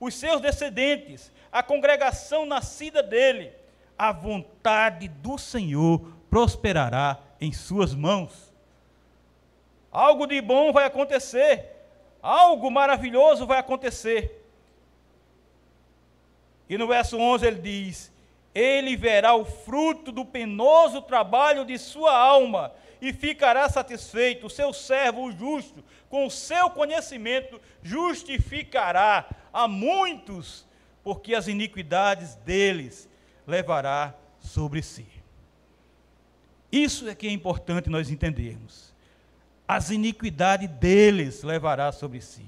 os 0.02 0.16
seus 0.16 0.40
descendentes, 0.40 1.30
a 1.52 1.62
congregação 1.62 2.44
nascida 2.44 3.04
dele. 3.04 3.52
A 3.96 4.10
vontade 4.10 5.06
do 5.06 5.38
Senhor 5.38 6.00
prosperará 6.28 7.20
em 7.40 7.52
suas 7.52 7.94
mãos. 7.94 8.52
Algo 9.92 10.26
de 10.26 10.40
bom 10.40 10.72
vai 10.72 10.86
acontecer. 10.86 11.70
Algo 12.20 12.68
maravilhoso 12.68 13.46
vai 13.46 13.60
acontecer. 13.60 14.44
E 16.68 16.76
no 16.76 16.88
verso 16.88 17.16
11 17.16 17.46
ele 17.46 17.60
diz: 17.60 18.12
Ele 18.52 18.96
verá 18.96 19.36
o 19.36 19.44
fruto 19.44 20.10
do 20.10 20.24
penoso 20.24 21.00
trabalho 21.00 21.64
de 21.64 21.78
sua 21.78 22.12
alma 22.12 22.72
e 23.00 23.12
ficará 23.12 23.68
satisfeito. 23.68 24.46
O 24.46 24.50
seu 24.50 24.72
servo, 24.72 25.26
o 25.26 25.30
justo, 25.30 25.84
com 26.12 26.26
o 26.26 26.30
seu 26.30 26.68
conhecimento, 26.68 27.58
justificará 27.82 29.26
a 29.50 29.66
muitos, 29.66 30.66
porque 31.02 31.34
as 31.34 31.48
iniquidades 31.48 32.34
deles 32.34 33.08
levará 33.46 34.14
sobre 34.38 34.82
si. 34.82 35.06
Isso 36.70 37.08
é 37.08 37.14
que 37.14 37.26
é 37.26 37.30
importante 37.30 37.88
nós 37.88 38.10
entendermos 38.10 38.92
as 39.66 39.88
iniquidades 39.88 40.68
deles 40.68 41.42
levará 41.42 41.90
sobre 41.92 42.20
si. 42.20 42.44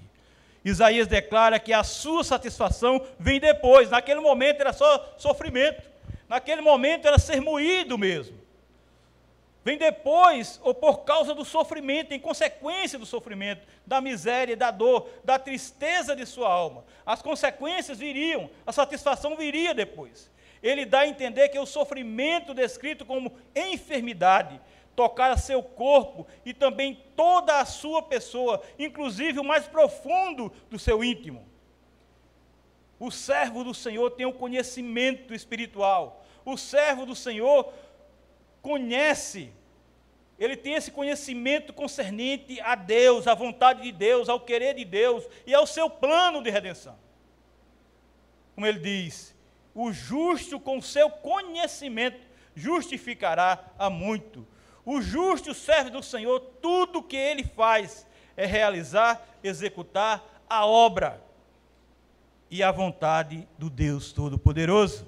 Isaías 0.63 1.07
declara 1.07 1.59
que 1.59 1.73
a 1.73 1.83
sua 1.83 2.23
satisfação 2.23 3.01
vem 3.19 3.41
depois, 3.41 3.89
naquele 3.89 4.21
momento 4.21 4.61
era 4.61 4.75
só 4.75 5.15
sofrimento, 5.17 5.83
naquele 6.29 6.61
momento 6.61 7.09
era 7.09 7.19
ser 7.19 7.41
moído 7.41 7.97
mesmo. 7.97 8.44
Vem 9.65 9.79
depois, 9.79 10.61
ou 10.63 10.75
por 10.75 11.05
causa 11.05 11.35
do 11.35 11.43
sofrimento, 11.43 12.13
em 12.13 12.21
consequência 12.21 12.99
do 12.99 13.07
sofrimento, 13.07 13.67
da 13.87 13.99
miséria, 13.99 14.55
da 14.55 14.71
dor, 14.71 15.09
da 15.25 15.39
tristeza 15.39 16.15
de 16.15 16.27
sua 16.27 16.53
alma. 16.53 16.85
As 17.07 17.23
consequências 17.23 17.99
viriam, 17.99 18.51
a 18.67 18.73
satisfação 18.73 19.35
viria 19.37 19.73
depois. 19.73 20.31
Ele 20.63 20.85
dá 20.85 21.01
a 21.01 21.09
entender 21.09 21.49
que 21.49 21.59
o 21.59 21.65
sofrimento 21.65 22.53
descrito 22.53 23.07
como 23.07 23.33
enfermidade 23.57 24.61
tocar 24.95 25.31
a 25.31 25.37
seu 25.37 25.63
corpo 25.63 26.27
e 26.45 26.53
também 26.53 27.03
toda 27.17 27.59
a 27.59 27.65
sua 27.65 28.03
pessoa, 28.03 28.63
inclusive 28.79 29.41
o 29.41 29.45
mais 29.45 29.67
profundo 29.67 30.53
do 30.71 30.79
seu 30.79 31.03
íntimo. 31.03 31.49
O 33.01 33.11
servo 33.11 33.65
do 33.65 33.75
Senhor 33.75 34.11
tem 34.11 34.27
o 34.27 34.29
um 34.29 34.33
conhecimento 34.33 35.35
espiritual. 35.35 36.25
O 36.45 36.57
servo 36.57 37.07
do 37.07 37.15
Senhor 37.15 37.73
conhece, 38.65 39.53
ele 40.37 40.57
tem 40.57 40.75
esse 40.75 40.91
conhecimento 40.91 41.73
concernente 41.73 42.61
a 42.61 42.75
Deus, 42.75 43.29
à 43.29 43.35
vontade 43.35 43.83
de 43.83 43.93
Deus, 43.93 44.29
ao 44.29 44.41
querer 44.41 44.75
de 44.75 44.85
Deus 44.85 45.25
e 45.47 45.55
ao 45.55 45.69
seu 45.69 45.89
plano 45.89 46.43
de 46.43 46.51
redenção. 46.51 46.99
Como 48.57 48.67
ele 48.67 48.81
diz, 48.81 49.33
o 49.73 49.93
justo 49.93 50.59
com 50.59 50.83
seu 50.83 51.09
conhecimento 51.09 52.19
justificará 52.57 53.65
a 53.79 53.89
muito 53.89 54.45
o 54.85 55.01
justo 55.01 55.55
serve 55.55 55.91
do 55.91 56.03
Senhor, 56.03 56.41
tudo 56.61 57.03
que 57.03 57.17
ele 57.17 57.43
faz 57.43 58.07
é 58.37 58.45
realizar, 58.45 59.27
executar 59.43 60.23
a 60.49 60.67
obra 60.67 61.23
e 62.51 62.63
a 62.63 62.71
vontade 62.71 63.49
do 63.59 63.71
Deus 63.71 64.13
Todo-Poderoso. 64.13 65.07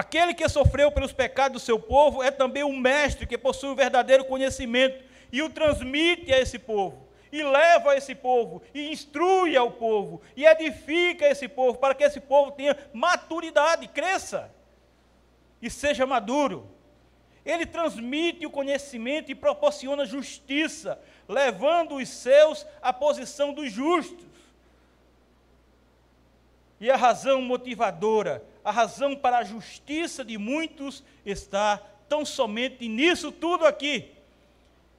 Aquele 0.00 0.32
que 0.32 0.48
sofreu 0.48 0.90
pelos 0.90 1.12
pecados 1.12 1.60
do 1.60 1.66
seu 1.66 1.78
povo 1.78 2.22
é 2.22 2.30
também 2.30 2.64
um 2.64 2.74
mestre 2.74 3.26
que 3.26 3.36
possui 3.36 3.68
o 3.68 3.72
um 3.72 3.76
verdadeiro 3.76 4.24
conhecimento 4.24 5.04
e 5.30 5.42
o 5.42 5.50
transmite 5.50 6.32
a 6.32 6.40
esse 6.40 6.58
povo, 6.58 7.06
e 7.30 7.42
leva 7.42 7.94
esse 7.94 8.14
povo, 8.14 8.62
e 8.72 8.90
instrui 8.90 9.58
ao 9.58 9.72
povo, 9.72 10.22
e 10.34 10.46
edifica 10.46 11.26
esse 11.26 11.46
povo, 11.46 11.76
para 11.76 11.94
que 11.94 12.02
esse 12.02 12.18
povo 12.18 12.50
tenha 12.52 12.74
maturidade, 12.94 13.88
cresça 13.88 14.50
e 15.60 15.68
seja 15.68 16.06
maduro. 16.06 16.74
Ele 17.44 17.66
transmite 17.66 18.46
o 18.46 18.50
conhecimento 18.50 19.30
e 19.30 19.34
proporciona 19.34 20.06
justiça, 20.06 20.98
levando 21.28 21.96
os 21.96 22.08
seus 22.08 22.66
à 22.80 22.90
posição 22.90 23.52
dos 23.52 23.70
justos. 23.70 24.29
E 26.80 26.90
a 26.90 26.96
razão 26.96 27.42
motivadora, 27.42 28.42
a 28.64 28.70
razão 28.70 29.14
para 29.14 29.38
a 29.38 29.44
justiça 29.44 30.24
de 30.24 30.38
muitos 30.38 31.04
está 31.26 31.76
tão 32.08 32.24
somente 32.24 32.88
nisso 32.88 33.30
tudo 33.30 33.66
aqui, 33.66 34.10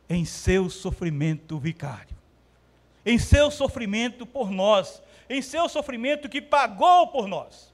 em 0.07 0.23
seu 0.23 0.69
sofrimento 0.69 1.57
vicário, 1.57 2.15
em 3.03 3.17
seu 3.17 3.49
sofrimento 3.49 4.25
por 4.25 4.51
nós, 4.51 5.01
em 5.27 5.41
seu 5.41 5.67
sofrimento 5.67 6.29
que 6.29 6.41
pagou 6.41 7.07
por 7.07 7.27
nós. 7.27 7.73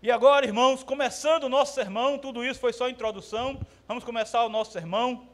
E 0.00 0.10
agora, 0.10 0.46
irmãos, 0.46 0.82
começando 0.82 1.44
o 1.44 1.48
nosso 1.48 1.74
sermão, 1.74 2.18
tudo 2.18 2.44
isso 2.44 2.60
foi 2.60 2.72
só 2.72 2.88
introdução, 2.88 3.60
vamos 3.88 4.04
começar 4.04 4.44
o 4.44 4.48
nosso 4.48 4.72
sermão. 4.72 5.26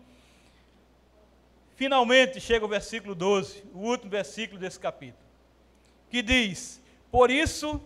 Finalmente 1.75 2.41
chega 2.41 2.65
o 2.65 2.69
versículo 2.69 3.15
12, 3.15 3.65
o 3.75 3.79
último 3.79 4.11
versículo 4.11 4.59
desse 4.59 4.79
capítulo, 4.81 5.23
que 6.11 6.21
diz: 6.23 6.83
Por 7.11 7.31
isso 7.31 7.81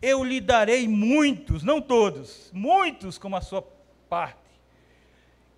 eu 0.00 0.22
lhe 0.22 0.40
darei 0.40 0.86
muitos, 0.86 1.62
não 1.62 1.80
todos, 1.80 2.50
muitos 2.52 3.18
como 3.18 3.36
a 3.36 3.40
sua 3.40 3.62
parte, 4.08 4.38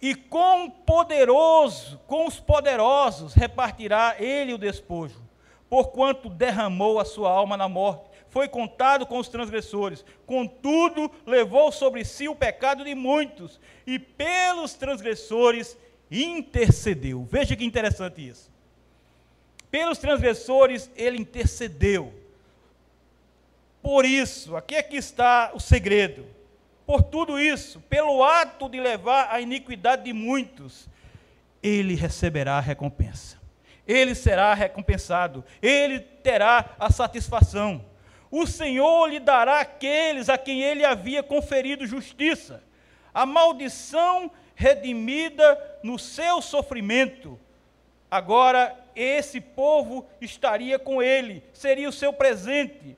e 0.00 0.14
com 0.14 0.70
poderoso, 0.70 2.00
com 2.06 2.26
os 2.26 2.38
poderosos 2.38 3.34
repartirá 3.34 4.16
ele 4.18 4.54
o 4.54 4.58
despojo, 4.58 5.20
porquanto 5.68 6.28
derramou 6.28 6.98
a 6.98 7.04
sua 7.04 7.30
alma 7.30 7.56
na 7.56 7.68
morte 7.68 8.08
foi 8.30 8.48
contado 8.48 9.06
com 9.06 9.18
os 9.18 9.28
transgressores, 9.28 10.04
contudo 10.26 11.10
levou 11.26 11.72
sobre 11.72 12.04
si 12.04 12.28
o 12.28 12.34
pecado 12.34 12.84
de 12.84 12.94
muitos, 12.94 13.58
e 13.86 13.98
pelos 13.98 14.74
transgressores 14.74 15.76
intercedeu. 16.10 17.26
Veja 17.30 17.56
que 17.56 17.64
interessante 17.64 18.26
isso. 18.26 18.50
Pelos 19.70 19.98
transgressores 19.98 20.90
ele 20.96 21.18
intercedeu. 21.18 22.12
Por 23.82 24.04
isso, 24.04 24.56
aqui 24.56 24.74
é 24.74 24.82
que 24.82 24.96
está 24.96 25.50
o 25.54 25.60
segredo. 25.60 26.26
por 26.86 27.02
tudo 27.02 27.38
isso, 27.38 27.80
pelo 27.82 28.24
ato 28.24 28.66
de 28.66 28.80
levar 28.80 29.28
a 29.30 29.42
iniquidade 29.42 30.04
de 30.04 30.14
muitos, 30.14 30.88
ele 31.62 31.94
receberá 31.94 32.56
a 32.56 32.60
recompensa. 32.60 33.36
Ele 33.86 34.14
será 34.14 34.54
recompensado, 34.54 35.44
ele 35.60 36.00
terá 36.00 36.74
a 36.78 36.90
satisfação. 36.90 37.84
O 38.30 38.46
Senhor 38.46 39.06
lhe 39.06 39.20
dará 39.20 39.60
aqueles 39.60 40.28
a 40.28 40.38
quem 40.38 40.62
ele 40.62 40.84
havia 40.84 41.22
conferido 41.22 41.86
justiça. 41.86 42.62
A 43.12 43.24
maldição 43.26 44.30
redimida 44.54 45.58
no 45.82 45.98
seu 45.98 46.42
sofrimento. 46.42 47.38
Agora 48.10 48.76
esse 48.94 49.40
povo 49.40 50.06
estaria 50.20 50.78
com 50.78 51.02
ele, 51.02 51.42
seria 51.52 51.88
o 51.88 51.92
seu 51.92 52.12
presente. 52.12 52.96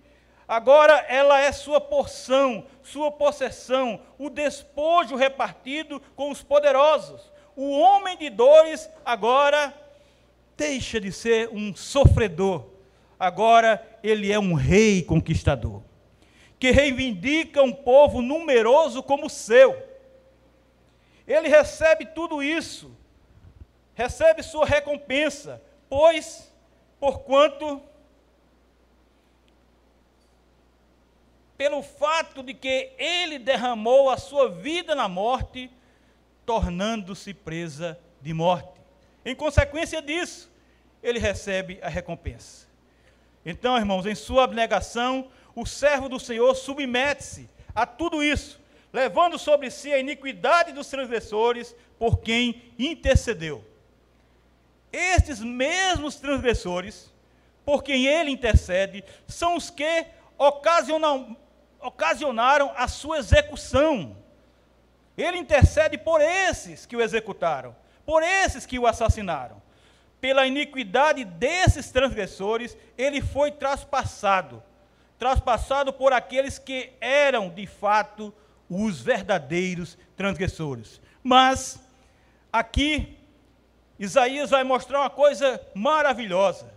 Agora 0.50 1.06
ela 1.06 1.40
é 1.40 1.52
sua 1.52 1.80
porção, 1.80 2.66
sua 2.82 3.12
possessão, 3.12 4.00
o 4.18 4.28
despojo 4.28 5.14
repartido 5.14 6.02
com 6.16 6.28
os 6.28 6.42
poderosos. 6.42 7.30
O 7.54 7.70
homem 7.78 8.18
de 8.18 8.28
dores 8.28 8.90
agora 9.04 9.72
deixa 10.56 11.00
de 11.00 11.12
ser 11.12 11.50
um 11.50 11.72
sofredor, 11.76 12.66
agora 13.16 13.80
ele 14.02 14.32
é 14.32 14.40
um 14.40 14.54
rei 14.54 15.04
conquistador, 15.04 15.82
que 16.58 16.72
reivindica 16.72 17.62
um 17.62 17.72
povo 17.72 18.20
numeroso 18.20 19.04
como 19.04 19.30
seu. 19.30 19.80
Ele 21.28 21.46
recebe 21.46 22.06
tudo 22.06 22.42
isso, 22.42 22.90
recebe 23.94 24.42
sua 24.42 24.66
recompensa, 24.66 25.62
pois, 25.88 26.52
porquanto, 26.98 27.80
pelo 31.60 31.82
fato 31.82 32.42
de 32.42 32.54
que 32.54 32.90
ele 32.96 33.38
derramou 33.38 34.08
a 34.08 34.16
sua 34.16 34.48
vida 34.48 34.94
na 34.94 35.06
morte, 35.06 35.70
tornando-se 36.46 37.34
presa 37.34 38.00
de 38.22 38.32
morte. 38.32 38.80
Em 39.26 39.34
consequência 39.34 40.00
disso, 40.00 40.50
ele 41.02 41.18
recebe 41.18 41.78
a 41.82 41.88
recompensa. 41.90 42.66
Então, 43.44 43.76
irmãos, 43.76 44.06
em 44.06 44.14
sua 44.14 44.44
abnegação, 44.44 45.30
o 45.54 45.66
servo 45.66 46.08
do 46.08 46.18
Senhor 46.18 46.54
submete-se 46.54 47.46
a 47.74 47.84
tudo 47.84 48.22
isso, 48.22 48.58
levando 48.90 49.38
sobre 49.38 49.70
si 49.70 49.92
a 49.92 49.98
iniquidade 49.98 50.72
dos 50.72 50.86
transgressores 50.86 51.76
por 51.98 52.20
quem 52.20 52.72
intercedeu. 52.78 53.62
Estes 54.90 55.40
mesmos 55.40 56.14
transgressores, 56.16 57.12
por 57.66 57.82
quem 57.82 58.06
ele 58.06 58.30
intercede, 58.30 59.04
são 59.28 59.56
os 59.56 59.68
que 59.68 60.06
ocasionam, 60.38 61.36
ocasionaram 61.80 62.72
a 62.76 62.88
sua 62.88 63.18
execução. 63.18 64.16
Ele 65.16 65.38
intercede 65.38 65.98
por 65.98 66.20
esses 66.20 66.86
que 66.86 66.96
o 66.96 67.02
executaram, 67.02 67.74
por 68.04 68.22
esses 68.22 68.66
que 68.66 68.78
o 68.78 68.86
assassinaram 68.86 69.60
pela 70.20 70.46
iniquidade 70.46 71.24
desses 71.24 71.90
transgressores, 71.90 72.76
ele 72.98 73.22
foi 73.22 73.50
traspassado 73.50 74.62
traspassado 75.20 75.92
por 75.92 76.14
aqueles 76.14 76.58
que 76.58 76.94
eram 76.98 77.50
de 77.50 77.66
fato 77.66 78.32
os 78.70 79.02
verdadeiros 79.02 79.98
transgressores. 80.16 80.98
Mas 81.22 81.78
aqui 82.50 83.18
Isaías 83.98 84.48
vai 84.48 84.64
mostrar 84.64 85.00
uma 85.00 85.10
coisa 85.10 85.60
maravilhosa, 85.74 86.72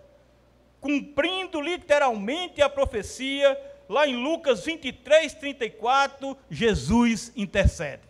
cumprindo 0.81 1.61
literalmente 1.61 2.61
a 2.61 2.67
profecia, 2.67 3.57
lá 3.87 4.07
em 4.07 4.15
Lucas 4.15 4.65
23, 4.65 5.33
34, 5.33 6.37
Jesus 6.49 7.31
intercede. 7.35 8.03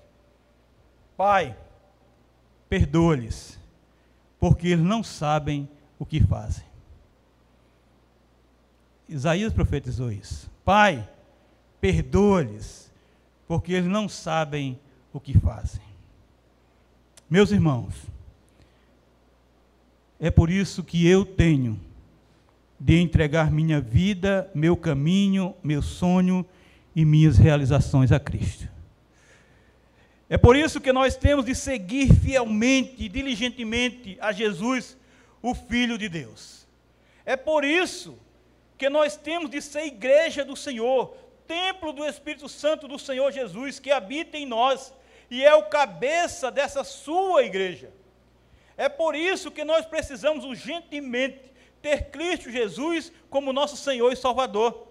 Pai, 1.17 1.55
perdoa-lhes 2.69 3.59
porque 4.39 4.69
eles 4.69 4.83
não 4.83 5.03
sabem 5.03 5.69
o 5.97 6.05
que 6.05 6.21
fazem. 6.21 6.65
Isaías 9.07 9.53
profetizou 9.53 10.11
isso. 10.11 10.51
Pai, 10.65 11.07
perdoa-lhes, 11.79 12.91
porque 13.47 13.73
eles 13.73 13.89
não 13.89 14.09
sabem 14.09 14.79
o 15.13 15.19
que 15.19 15.37
fazem. 15.37 15.83
Meus 17.29 17.51
irmãos, 17.51 17.93
é 20.19 20.31
por 20.31 20.49
isso 20.49 20.83
que 20.83 21.07
eu 21.07 21.25
tenho 21.25 21.79
de 22.83 22.99
entregar 22.99 23.49
minha 23.49 23.79
vida, 23.79 24.51
meu 24.53 24.75
caminho, 24.75 25.55
meu 25.63 25.81
sonho 25.81 26.45
e 26.93 27.05
minhas 27.05 27.37
realizações 27.37 28.11
a 28.11 28.19
Cristo. 28.19 28.67
É 30.29 30.37
por 30.37 30.57
isso 30.57 30.81
que 30.81 30.91
nós 30.91 31.15
temos 31.15 31.45
de 31.45 31.55
seguir 31.55 32.13
fielmente 32.13 33.07
diligentemente 33.07 34.17
a 34.19 34.33
Jesus, 34.33 34.97
o 35.41 35.55
Filho 35.55 35.97
de 35.97 36.09
Deus. 36.09 36.67
É 37.25 37.37
por 37.37 37.63
isso 37.63 38.19
que 38.77 38.89
nós 38.89 39.15
temos 39.15 39.49
de 39.49 39.61
ser 39.61 39.85
igreja 39.85 40.43
do 40.43 40.57
Senhor, 40.57 41.15
templo 41.47 41.93
do 41.93 42.05
Espírito 42.05 42.49
Santo 42.49 42.85
do 42.85 42.99
Senhor 42.99 43.31
Jesus, 43.31 43.79
que 43.79 43.91
habita 43.91 44.37
em 44.37 44.45
nós 44.45 44.93
e 45.31 45.41
é 45.41 45.55
o 45.55 45.69
cabeça 45.69 46.51
dessa 46.51 46.83
sua 46.83 47.43
igreja. 47.43 47.91
É 48.75 48.89
por 48.89 49.15
isso 49.15 49.49
que 49.49 49.63
nós 49.63 49.85
precisamos 49.85 50.43
urgentemente 50.43 51.52
ter 51.83 52.05
Cristo 52.05 52.49
Jesus 52.49 53.11
como 53.29 53.51
nosso 53.51 53.75
Senhor 53.75 54.11
e 54.11 54.15
Salvador. 54.15 54.87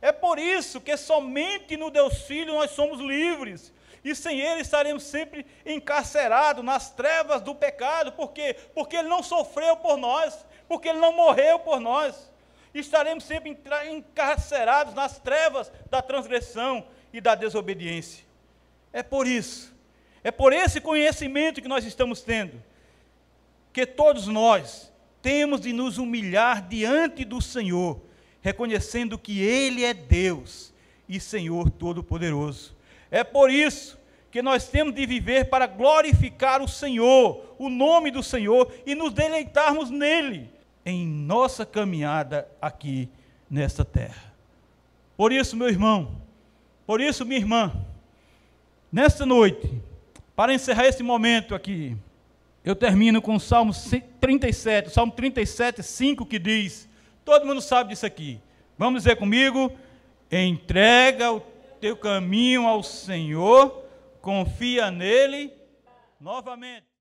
É 0.00 0.10
por 0.10 0.38
isso 0.38 0.80
que 0.80 0.96
somente 0.96 1.76
no 1.76 1.90
Deus 1.90 2.22
Filho 2.22 2.54
nós 2.54 2.70
somos 2.72 2.98
livres 2.98 3.70
e 4.02 4.14
sem 4.16 4.40
Ele 4.40 4.62
estaremos 4.62 5.04
sempre 5.04 5.46
encarcerados 5.64 6.64
nas 6.64 6.90
trevas 6.90 7.40
do 7.42 7.54
pecado, 7.54 8.12
por 8.12 8.32
quê? 8.32 8.56
Porque 8.74 8.96
Ele 8.96 9.08
não 9.08 9.22
sofreu 9.22 9.76
por 9.76 9.96
nós, 9.96 10.44
porque 10.66 10.88
Ele 10.88 10.98
não 10.98 11.12
morreu 11.12 11.58
por 11.60 11.78
nós. 11.78 12.32
Estaremos 12.74 13.24
sempre 13.24 13.56
encarcerados 13.90 14.94
nas 14.94 15.20
trevas 15.20 15.70
da 15.90 16.00
transgressão 16.00 16.84
e 17.12 17.20
da 17.20 17.34
desobediência. 17.34 18.24
É 18.90 19.02
por 19.02 19.26
isso, 19.26 19.72
é 20.24 20.30
por 20.30 20.52
esse 20.52 20.80
conhecimento 20.80 21.60
que 21.60 21.68
nós 21.68 21.84
estamos 21.84 22.22
tendo, 22.22 22.60
que 23.72 23.86
todos 23.86 24.26
nós 24.26 24.91
temos 25.22 25.60
de 25.60 25.72
nos 25.72 25.96
humilhar 25.96 26.66
diante 26.68 27.24
do 27.24 27.40
Senhor, 27.40 28.02
reconhecendo 28.40 29.16
que 29.16 29.40
Ele 29.40 29.84
é 29.84 29.94
Deus 29.94 30.74
e 31.08 31.20
Senhor 31.20 31.70
Todo-Poderoso 31.70 32.74
é 33.12 33.22
por 33.22 33.50
isso 33.50 34.00
que 34.30 34.40
nós 34.40 34.66
temos 34.66 34.94
de 34.94 35.04
viver 35.04 35.50
para 35.50 35.66
glorificar 35.66 36.62
o 36.62 36.66
Senhor, 36.66 37.54
o 37.58 37.68
nome 37.68 38.10
do 38.10 38.22
Senhor 38.22 38.72
e 38.86 38.94
nos 38.94 39.12
deleitarmos 39.12 39.90
nele 39.90 40.48
em 40.84 41.06
nossa 41.06 41.66
caminhada 41.66 42.48
aqui 42.60 43.10
nesta 43.50 43.84
terra. 43.84 44.32
Por 45.14 45.30
isso, 45.30 45.54
meu 45.54 45.68
irmão, 45.68 46.22
por 46.86 47.02
isso, 47.02 47.26
minha 47.26 47.38
irmã, 47.38 47.70
nesta 48.90 49.26
noite, 49.26 49.70
para 50.34 50.54
encerrar 50.54 50.86
esse 50.86 51.02
momento 51.02 51.54
aqui, 51.54 51.94
eu 52.64 52.76
termino 52.76 53.20
com 53.20 53.34
o 53.34 53.40
Salmo 53.40 53.72
37, 54.20 54.90
Salmo 54.90 55.12
37, 55.12 55.82
5, 55.82 56.26
que 56.26 56.38
diz: 56.38 56.88
todo 57.24 57.46
mundo 57.46 57.60
sabe 57.60 57.90
disso 57.90 58.06
aqui. 58.06 58.40
Vamos 58.78 59.02
dizer 59.02 59.16
comigo: 59.16 59.72
entrega 60.30 61.32
o 61.32 61.40
teu 61.80 61.96
caminho 61.96 62.66
ao 62.66 62.82
Senhor, 62.82 63.84
confia 64.20 64.90
nele 64.90 65.52
novamente. 66.20 66.86